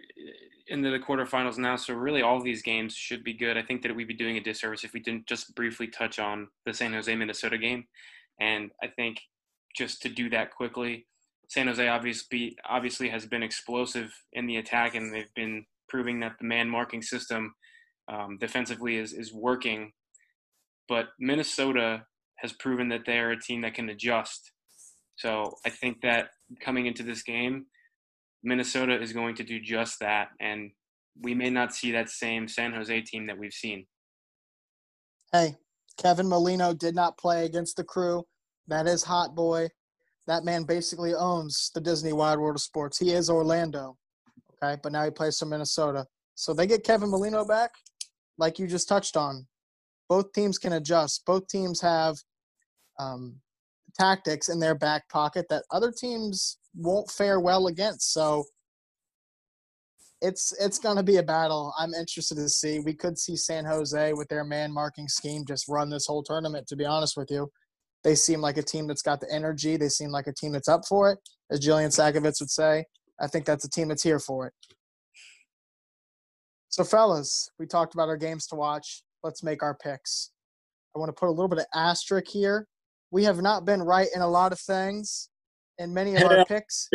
[0.68, 3.56] into the quarterfinals now, so really all these games should be good.
[3.56, 6.50] I think that we'd be doing a disservice if we didn't just briefly touch on
[6.66, 7.86] the San Jose Minnesota game.
[8.40, 9.20] And I think
[9.76, 11.08] just to do that quickly,
[11.50, 16.34] San Jose obviously obviously has been explosive in the attack, and they've been proving that
[16.40, 17.54] the man marking system
[18.12, 19.92] um, defensively is is working.
[20.88, 22.06] But Minnesota
[22.38, 24.52] has proven that they are a team that can adjust.
[25.18, 26.30] So I think that
[26.62, 27.66] coming into this game,
[28.44, 30.72] Minnesota is going to do just that, and
[31.22, 33.86] we may not see that same San Jose team that we've seen.
[35.32, 35.56] Hey,
[35.98, 38.24] Kevin Molino did not play against the crew.
[38.68, 39.70] That is Hot Boy.
[40.28, 42.98] That man basically owns the Disney Wide World of Sports.
[42.98, 43.98] He is Orlando.
[44.64, 46.06] Okay, but now he plays for Minnesota.
[46.36, 47.72] So they get Kevin Molino back,
[48.38, 49.46] like you just touched on.
[50.10, 51.26] Both teams can adjust.
[51.26, 52.16] Both teams have
[53.00, 53.36] um,
[53.98, 58.14] tactics in their back pocket that other teams won't fare well against.
[58.14, 58.46] So
[60.22, 61.74] it's it's going to be a battle.
[61.78, 62.80] I'm interested to see.
[62.80, 66.68] We could see San Jose with their man marking scheme just run this whole tournament.
[66.68, 67.52] To be honest with you,
[68.04, 69.78] they seem like a team that's got the energy.
[69.78, 71.20] They seem like a team that's up for it,
[71.52, 72.86] as Jillian Sakovits would say.
[73.20, 74.54] I think that's a team that's here for it.
[76.70, 79.04] So, fellas, we talked about our games to watch.
[79.24, 80.32] Let's make our picks.
[80.96, 82.68] I want to put a little bit of asterisk here.
[83.12, 85.30] We have not been right in a lot of things
[85.78, 86.90] in many of our picks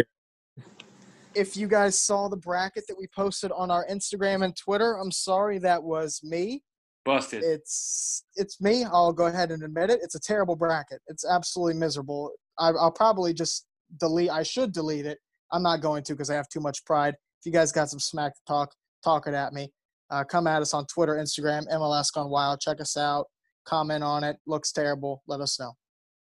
[1.35, 5.13] if you guys saw the bracket that we posted on our Instagram and Twitter, I'm
[5.13, 6.63] sorry that was me.
[7.05, 7.43] Busted.
[7.43, 8.85] It's it's me.
[8.85, 10.01] I'll go ahead and admit it.
[10.03, 11.01] It's a terrible bracket.
[11.07, 12.31] It's absolutely miserable.
[12.59, 13.67] I, will probably just
[13.99, 14.31] delete.
[14.31, 15.19] I should delete it.
[15.53, 17.15] I'm not going to because I have too much pride.
[17.41, 19.73] If you guys got some smack to talk, talk it at me.
[20.11, 22.61] Uh, come at us on Twitter, Instagram, MLS Gone Wild.
[22.61, 23.27] Check us out.
[23.65, 24.37] Comment on it.
[24.47, 25.23] Looks terrible.
[25.27, 25.73] Let us know.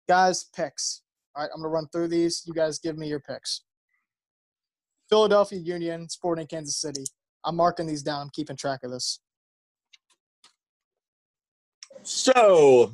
[0.07, 1.01] Guys, picks.
[1.35, 2.43] All right, I'm gonna run through these.
[2.45, 3.63] You guys give me your picks.
[5.13, 7.03] Philadelphia Union, Sporting Kansas City.
[7.45, 8.19] I'm marking these down.
[8.19, 9.19] I'm keeping track of this.
[12.01, 12.91] So,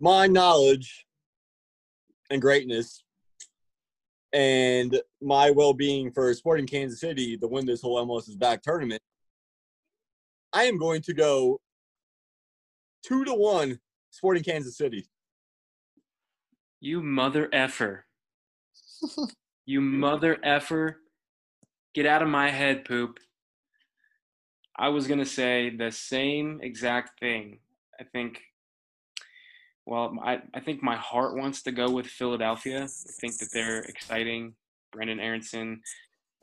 [0.00, 1.06] my knowledge
[2.30, 3.04] and greatness
[4.32, 9.00] and my well-being for Sporting Kansas City to win this whole MLS is back tournament,
[10.52, 11.60] I am going to go
[13.04, 13.78] two to one
[14.10, 15.06] Sporting Kansas City.
[16.80, 18.04] You mother effer.
[19.64, 20.96] you mother effer.
[21.94, 23.18] Get out of my head, poop.
[24.78, 27.58] I was gonna say the same exact thing.
[27.98, 28.42] I think.
[29.86, 32.84] Well, I, I think my heart wants to go with Philadelphia.
[32.84, 34.54] I think that they're exciting.
[34.94, 35.80] Brenden Aaronson,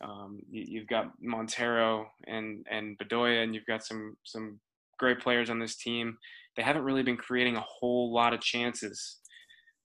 [0.04, 4.60] um, you, have got Monteiro and and Bedoya, and you've got some some
[5.00, 6.18] great players on this team.
[6.56, 9.18] They haven't really been creating a whole lot of chances.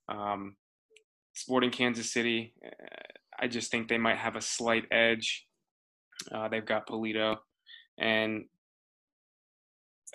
[0.09, 0.57] Um,
[1.35, 2.55] Sporting Kansas City,
[3.39, 5.47] I just think they might have a slight edge.
[6.31, 7.37] Uh, they've got Pulido,
[7.99, 8.45] and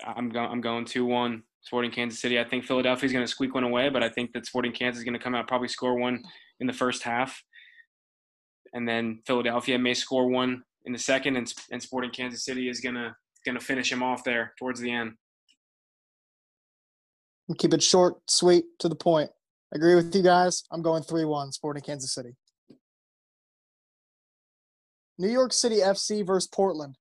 [0.04, 0.50] I'm going.
[0.50, 2.38] I'm going two one Sporting Kansas City.
[2.38, 5.04] I think Philadelphia's going to squeak one away, but I think that Sporting Kansas is
[5.04, 6.22] going to come out probably score one
[6.60, 7.42] in the first half,
[8.72, 12.80] and then Philadelphia may score one in the second, and, and Sporting Kansas City is
[12.80, 15.12] going to going to finish him off there towards the end.
[17.56, 19.30] Keep it short, sweet, to the point.
[19.72, 20.64] I agree with you guys.
[20.70, 22.36] I'm going 3 1 Sporting Kansas City.
[25.18, 26.96] New York City FC versus Portland.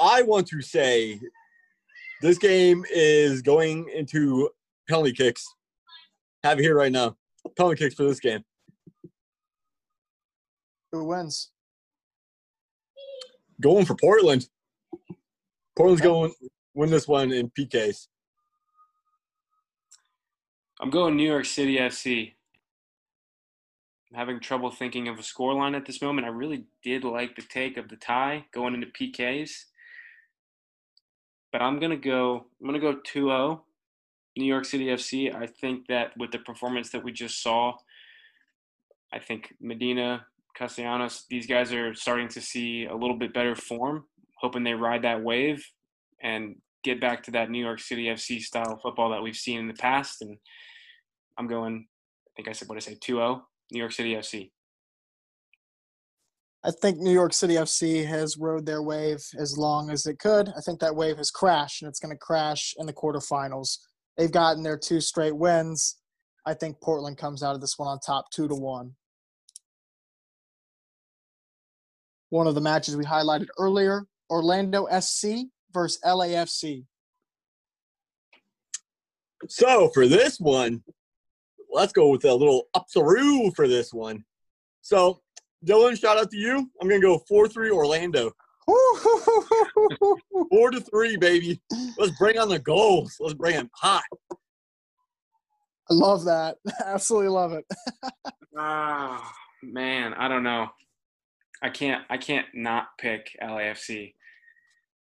[0.00, 1.18] I want to say
[2.22, 4.50] this game is going into
[4.88, 5.44] penalty kicks.
[6.44, 7.16] Have it here right now.
[7.56, 8.44] Penalty kicks for this game.
[10.92, 11.50] Who wins?
[13.60, 14.48] Going for Portland.
[15.76, 16.32] Portland's going
[16.74, 18.06] win this one in PKs.
[20.80, 22.34] I'm going New York City FC.
[24.14, 26.26] Having trouble thinking of a scoreline at this moment.
[26.26, 29.50] I really did like the take of the tie going into PKs.
[31.52, 33.60] But I'm gonna go I'm gonna go 2-0
[34.36, 35.34] New York City FC.
[35.34, 37.74] I think that with the performance that we just saw,
[39.12, 44.04] I think Medina, Castellanos, these guys are starting to see a little bit better form,
[44.38, 45.64] hoping they ride that wave
[46.22, 49.68] and get back to that New York City FC style football that we've seen in
[49.68, 50.22] the past.
[50.22, 50.38] And
[51.36, 51.86] I'm going,
[52.26, 54.50] I think I said what I say, 2 0, New York City FC.
[56.64, 60.48] I think New York City FC has rode their wave as long as it could.
[60.56, 63.78] I think that wave has crashed, and it's going to crash in the quarterfinals.
[64.16, 65.96] They've gotten their two straight wins.
[66.44, 68.94] I think Portland comes out of this one on top, two to one.
[72.30, 76.84] one of the matches we highlighted earlier Orlando SC versus LAFC.
[79.48, 80.82] So for this one,
[81.70, 84.24] let's go with a little upsaroo for this one.
[84.82, 85.20] So
[85.64, 86.70] Dylan, shout out to you.
[86.80, 88.32] I'm gonna go four three Orlando.
[90.50, 91.58] Four to three, baby.
[91.96, 93.16] Let's bring on the goals.
[93.18, 94.02] Let's bring them hot.
[95.90, 96.58] I love that.
[96.84, 97.64] Absolutely love it.
[98.60, 100.66] Ah, man, I don't know.
[101.62, 104.14] I can't I can't not pick LAFC.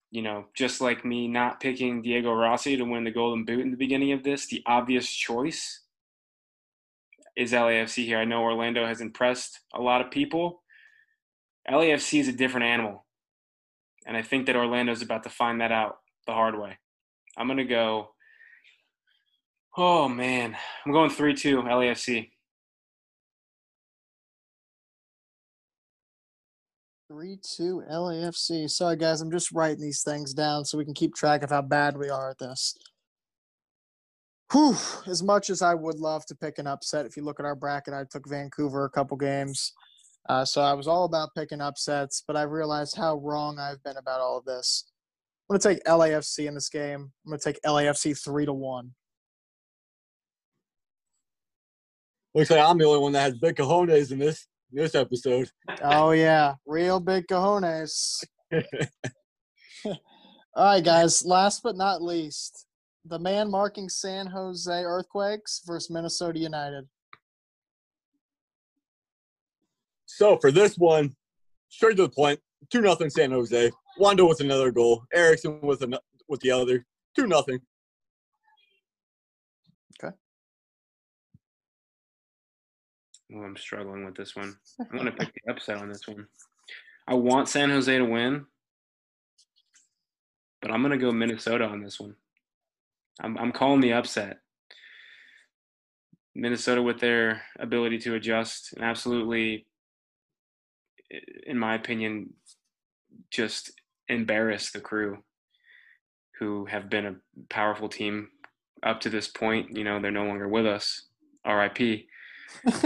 [0.09, 3.69] You know, just like me not picking Diego Rossi to win the Golden Boot in
[3.69, 5.81] the beginning of this, the obvious choice
[7.35, 8.17] is LAFC here.
[8.17, 10.63] I know Orlando has impressed a lot of people.
[11.69, 13.05] LAFC is a different animal.
[14.05, 16.77] And I think that Orlando's about to find that out the hard way.
[17.37, 18.09] I'm going to go
[19.77, 20.55] Oh man,
[20.85, 22.29] I'm going 3-2 LAFC.
[27.09, 28.69] Three two LAFC.
[28.69, 31.61] Sorry guys, I'm just writing these things down so we can keep track of how
[31.61, 32.75] bad we are at this.
[34.51, 34.75] Whew,
[35.07, 37.55] as much as I would love to pick an upset, if you look at our
[37.55, 39.73] bracket, I took Vancouver a couple games.
[40.29, 43.97] Uh, so I was all about picking upsets, but I realized how wrong I've been
[43.97, 44.85] about all of this.
[45.49, 47.11] I'm going to take LAFC in this game.
[47.25, 48.91] I'm going to take LAFC 3 to 1.
[52.33, 55.49] Looks like I'm the only one that has big cojones in this this episode.
[55.81, 58.21] Oh yeah, real big cojones.
[59.85, 59.95] All
[60.57, 61.23] right, guys.
[61.23, 62.65] Last but not least,
[63.05, 66.87] the man marking San Jose Earthquakes versus Minnesota United.
[70.05, 71.15] So for this one,
[71.69, 72.39] straight to the point,
[72.71, 73.71] two nothing San Jose.
[73.97, 75.03] Wondo with another goal.
[75.13, 75.95] Eriksson with an,
[76.27, 76.85] with the other.
[77.15, 77.59] Two nothing.
[80.03, 80.13] Okay.
[83.33, 84.55] Oh, I'm struggling with this one.
[84.79, 86.27] I'm going to pick the upset on this one.
[87.07, 88.45] I want San Jose to win,
[90.61, 92.15] but I'm going to go Minnesota on this one.
[93.21, 94.37] I'm, I'm calling the upset.
[96.35, 99.65] Minnesota, with their ability to adjust, and absolutely,
[101.47, 102.33] in my opinion,
[103.31, 103.71] just
[104.09, 105.19] embarrass the crew
[106.39, 107.15] who have been a
[107.49, 108.27] powerful team
[108.83, 109.75] up to this point.
[109.77, 111.07] You know, they're no longer with us.
[111.47, 112.05] RIP.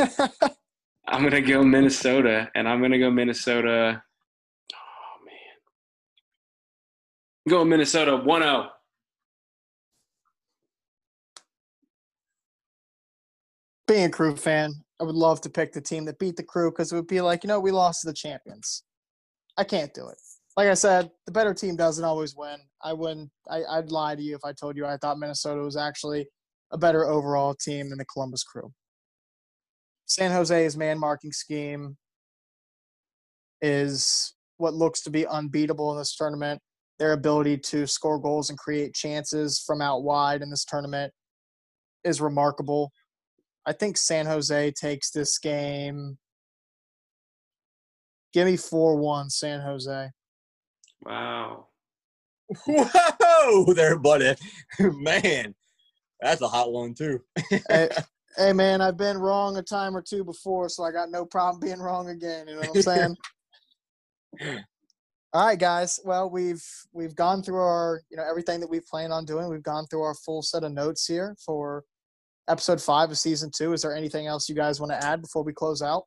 [1.08, 4.04] I'm gonna go Minnesota, and I'm gonna go Minnesota.
[4.74, 5.58] Oh man,
[7.50, 8.68] going Minnesota 1-0.
[13.90, 16.72] Being a crew fan, I would love to pick the team that beat the crew
[16.72, 18.84] because it would be like, you know, we lost to the champions.
[19.58, 20.18] I can't do it.
[20.56, 22.60] Like I said, the better team doesn't always win.
[22.84, 23.30] I wouldn't.
[23.50, 26.28] I, I'd lie to you if I told you I thought Minnesota was actually
[26.72, 28.72] a better overall team than the Columbus Crew.
[30.06, 31.98] San Jose's man marking scheme
[33.62, 36.62] is what looks to be unbeatable in this tournament.
[37.00, 41.12] Their ability to score goals and create chances from out wide in this tournament
[42.04, 42.92] is remarkable.
[43.66, 46.18] I think San Jose takes this game.
[48.34, 50.10] Give me 4 1 San Jose.
[51.04, 51.68] Wow.
[52.66, 54.36] Whoa there, buddy.
[54.80, 55.54] Man,
[56.22, 57.22] that's a hot one, too.
[57.70, 57.90] hey,
[58.38, 61.60] hey, man, I've been wrong a time or two before, so I got no problem
[61.60, 62.48] being wrong again.
[62.48, 63.18] You know what I'm saying?
[65.32, 66.00] All right, guys.
[66.04, 69.48] Well, we've we've gone through our you know everything that we plan on doing.
[69.48, 71.84] We've gone through our full set of notes here for
[72.50, 73.74] episode five of season two.
[73.74, 76.04] Is there anything else you guys want to add before we close out?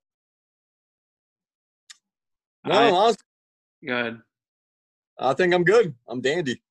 [2.65, 3.25] No, I- honestly,
[3.87, 4.19] Go ahead.
[5.19, 5.95] I think I'm good.
[6.09, 6.63] I'm dandy.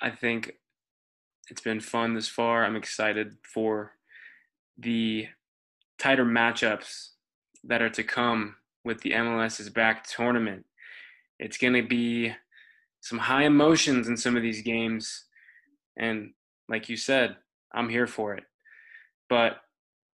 [0.00, 0.56] I think
[1.48, 2.64] it's been fun this far.
[2.64, 3.92] I'm excited for
[4.78, 5.28] the
[5.98, 7.10] tighter matchups
[7.64, 10.64] that are to come with the MLS is back tournament.
[11.38, 12.32] It's going to be
[13.00, 15.24] some high emotions in some of these games.
[15.96, 16.32] And
[16.68, 17.36] like you said,
[17.72, 18.44] I'm here for it.
[19.30, 19.60] But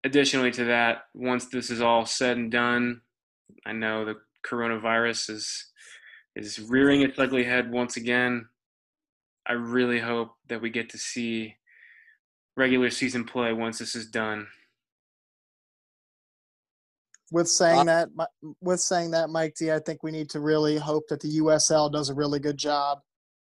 [0.05, 3.01] additionally to that, once this is all said and done,
[3.64, 5.73] I know the coronavirus is
[6.37, 8.47] is rearing its ugly head once again.
[9.49, 11.57] I really hope that we get to see
[12.57, 14.47] regular season play once this is done.
[17.33, 18.09] With saying that,
[18.61, 21.91] with saying that, Mike D, I think we need to really hope that the USL
[21.91, 22.99] does a really good job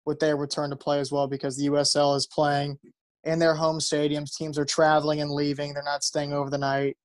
[0.06, 2.78] with their return to play as well, because the USL is playing
[3.24, 4.36] in their home stadiums.
[4.36, 6.96] Teams are traveling and leaving; they're not staying over the night,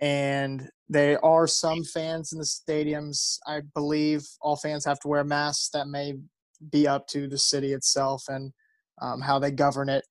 [0.00, 3.38] and there are some fans in the stadiums.
[3.46, 5.70] I believe all fans have to wear masks.
[5.70, 6.14] That may
[6.70, 8.52] be up to the city itself and
[9.00, 10.04] um, how they govern it.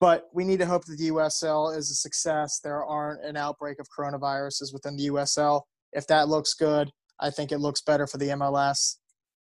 [0.00, 2.60] But we need to hope that the USL is a success.
[2.62, 5.62] There aren't an outbreak of coronaviruses within the USL.
[5.92, 6.90] If that looks good,
[7.20, 8.96] I think it looks better for the MLS.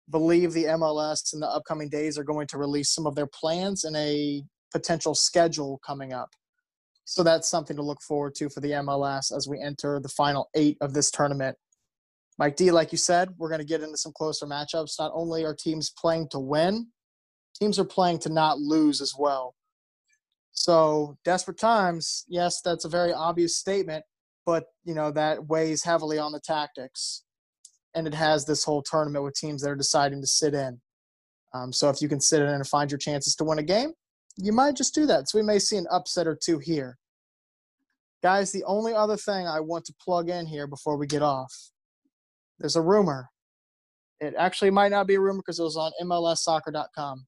[0.10, 3.84] Believe the MLS in the upcoming days are going to release some of their plans
[3.84, 4.42] in a
[4.78, 6.30] potential schedule coming up.
[7.06, 10.50] So that's something to look forward to for the MLS as we enter the final
[10.56, 11.58] eight of this tournament.
[12.38, 15.00] Mike D, like you said, we're going to get into some closer matchups.
[15.00, 16.88] Not only are teams playing to win,
[17.58, 19.56] teams are playing to not lose as well.
[20.52, 24.04] So desperate times, yes, that's a very obvious statement,
[24.46, 27.24] but you know that weighs heavily on the tactics,
[27.96, 30.82] and it has this whole tournament with teams that are deciding to sit in.
[31.54, 33.94] Um, so if you can sit in and find your chances to win a game,
[34.38, 35.30] you might just do that.
[35.30, 36.98] So we may see an upset or two here.
[38.24, 41.54] Guys, the only other thing I want to plug in here before we get off,
[42.60, 43.30] there's a rumor.
[44.20, 47.26] It actually might not be a rumor because it was on MLSsoccer.com.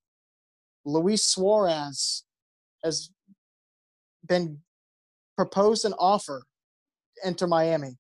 [0.86, 2.24] Luis Suarez
[2.84, 3.12] has
[4.28, 4.60] been
[5.36, 6.44] proposed an offer
[7.18, 7.98] to enter Miami.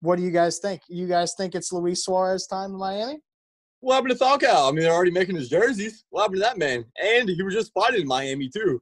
[0.00, 0.82] What do you guys think?
[0.88, 3.20] You guys think it's Luis Suarez time in Miami?
[3.84, 4.68] What happened to Falcao?
[4.70, 6.06] I mean, they're already making his jerseys.
[6.08, 6.86] What happened to that man?
[7.02, 8.80] And he was just spotted in Miami too.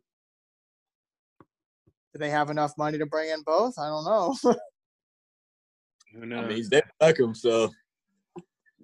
[2.13, 3.77] Do they have enough money to bring in both?
[3.81, 4.37] I don't know.
[6.15, 6.47] Who I knows?
[6.49, 7.69] mean, he's David Beckham, so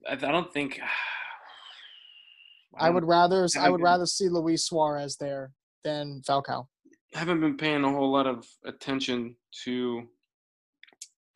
[0.08, 0.80] I, I don't think.
[2.76, 5.52] I don't- would rather I haven't would been- rather see Luis Suarez there
[5.84, 6.66] than Falcao.
[7.14, 10.02] haven't been paying a whole lot of attention to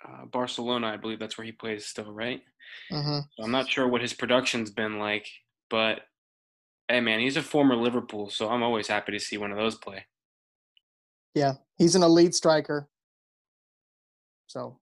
[0.09, 0.89] uh, Barcelona.
[0.89, 2.43] I believe that's where he plays still, right?
[2.91, 5.27] Hmm So I'm not sure what his production's been like,
[5.71, 6.01] but
[6.89, 9.77] hey, man, he's a former Liverpool, so I'm always happy to see one of those
[9.77, 10.07] play.
[11.35, 12.89] Yeah, he's an elite striker.
[14.47, 14.79] So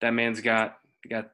[0.00, 0.78] That man's got
[1.08, 1.30] got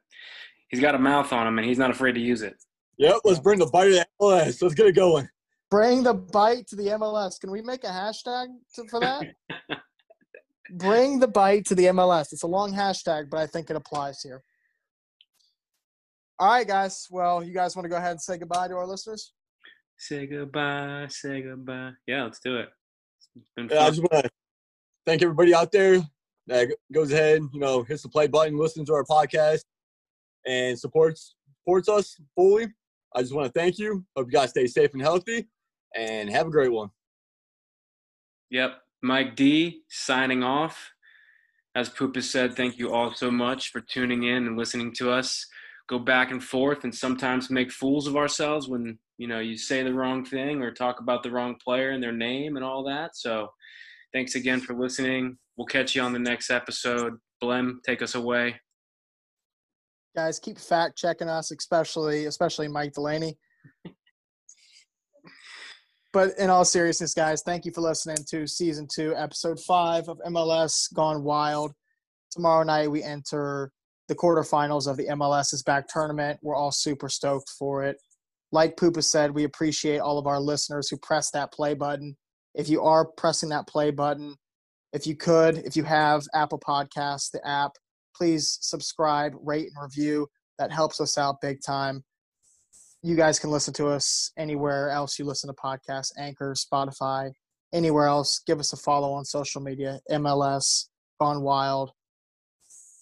[0.67, 2.55] he's got a mouth on him, and he's not afraid to use it.
[2.97, 3.17] yep.
[3.23, 4.61] Let's bring the bite of the MLS.
[4.61, 5.29] Let's get it going.
[5.71, 7.39] bring the bite to the MLS.
[7.39, 9.27] Can we make a hashtag to, for that?
[10.71, 12.33] bring the bite to the MLS.
[12.33, 14.43] It's a long hashtag, but I think it applies here.
[16.39, 17.07] All right, guys.
[17.09, 19.33] Well, you guys want to go ahead and say goodbye to our listeners?
[19.97, 21.93] Say goodbye, say goodbye.
[22.05, 22.69] Yeah, let's do it.
[23.57, 24.29] Yeah, I just want to
[25.05, 25.99] thank everybody out there
[26.45, 29.61] that goes ahead, you know, hits the play button, listens to our podcast,
[30.45, 32.67] and supports supports us fully.
[33.15, 34.05] I just want to thank you.
[34.15, 35.47] Hope you guys stay safe and healthy,
[35.95, 36.91] and have a great one.
[38.51, 38.77] Yep.
[39.01, 40.91] Mike D signing off.
[41.75, 45.47] As Poopus said, thank you all so much for tuning in and listening to us
[45.87, 49.83] go back and forth and sometimes make fools of ourselves when, you know, you say
[49.83, 53.15] the wrong thing or talk about the wrong player and their name and all that.
[53.15, 53.49] So
[54.13, 55.37] thanks again for listening.
[55.55, 57.13] we'll catch you on the next episode.
[57.41, 58.59] Blem, take us away.
[60.15, 63.37] Guys, keep fact checking us, especially especially Mike Delaney.
[66.13, 70.19] but in all seriousness, guys, thank you for listening to season two, episode five of
[70.27, 71.73] MLS Gone Wild.
[72.31, 73.71] Tomorrow night we enter
[74.07, 76.39] the quarterfinals of the MLS is back tournament.
[76.41, 77.97] We're all super stoked for it.
[78.51, 82.15] Like Poopus said, we appreciate all of our listeners who press that play button.
[82.55, 84.35] If you are pressing that play button,
[84.93, 87.71] if you could, if you have Apple Podcasts, the app,
[88.15, 90.27] please subscribe, rate, and review.
[90.57, 92.03] That helps us out big time.
[93.03, 97.31] You guys can listen to us anywhere else you listen to podcasts, Anchor, Spotify,
[97.73, 98.41] anywhere else.
[98.47, 100.85] Give us a follow on social media, MLS,
[101.19, 101.91] Gone Wild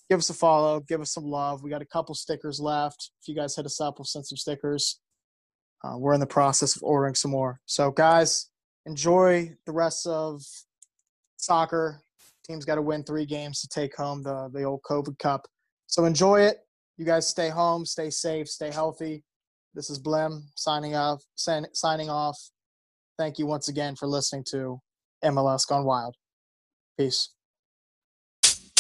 [0.10, 1.64] give us a follow, give us some love.
[1.64, 3.12] We got a couple stickers left.
[3.22, 5.00] If you guys hit us up, we'll send some stickers.
[5.84, 7.60] Uh, we're in the process of ordering some more.
[7.66, 8.50] So, guys,
[8.86, 10.42] enjoy the rest of
[11.38, 12.02] soccer.
[12.46, 15.48] Team's got to win three games to take home the the old COVID Cup.
[15.88, 16.58] So enjoy it.
[16.98, 19.24] You guys stay home, stay safe, stay healthy.
[19.74, 21.24] This is Blem signing off.
[21.36, 22.38] Signing off.
[23.18, 24.80] Thank you once again for listening to
[25.24, 26.16] MLS Gone Wild.
[26.98, 27.35] Peace.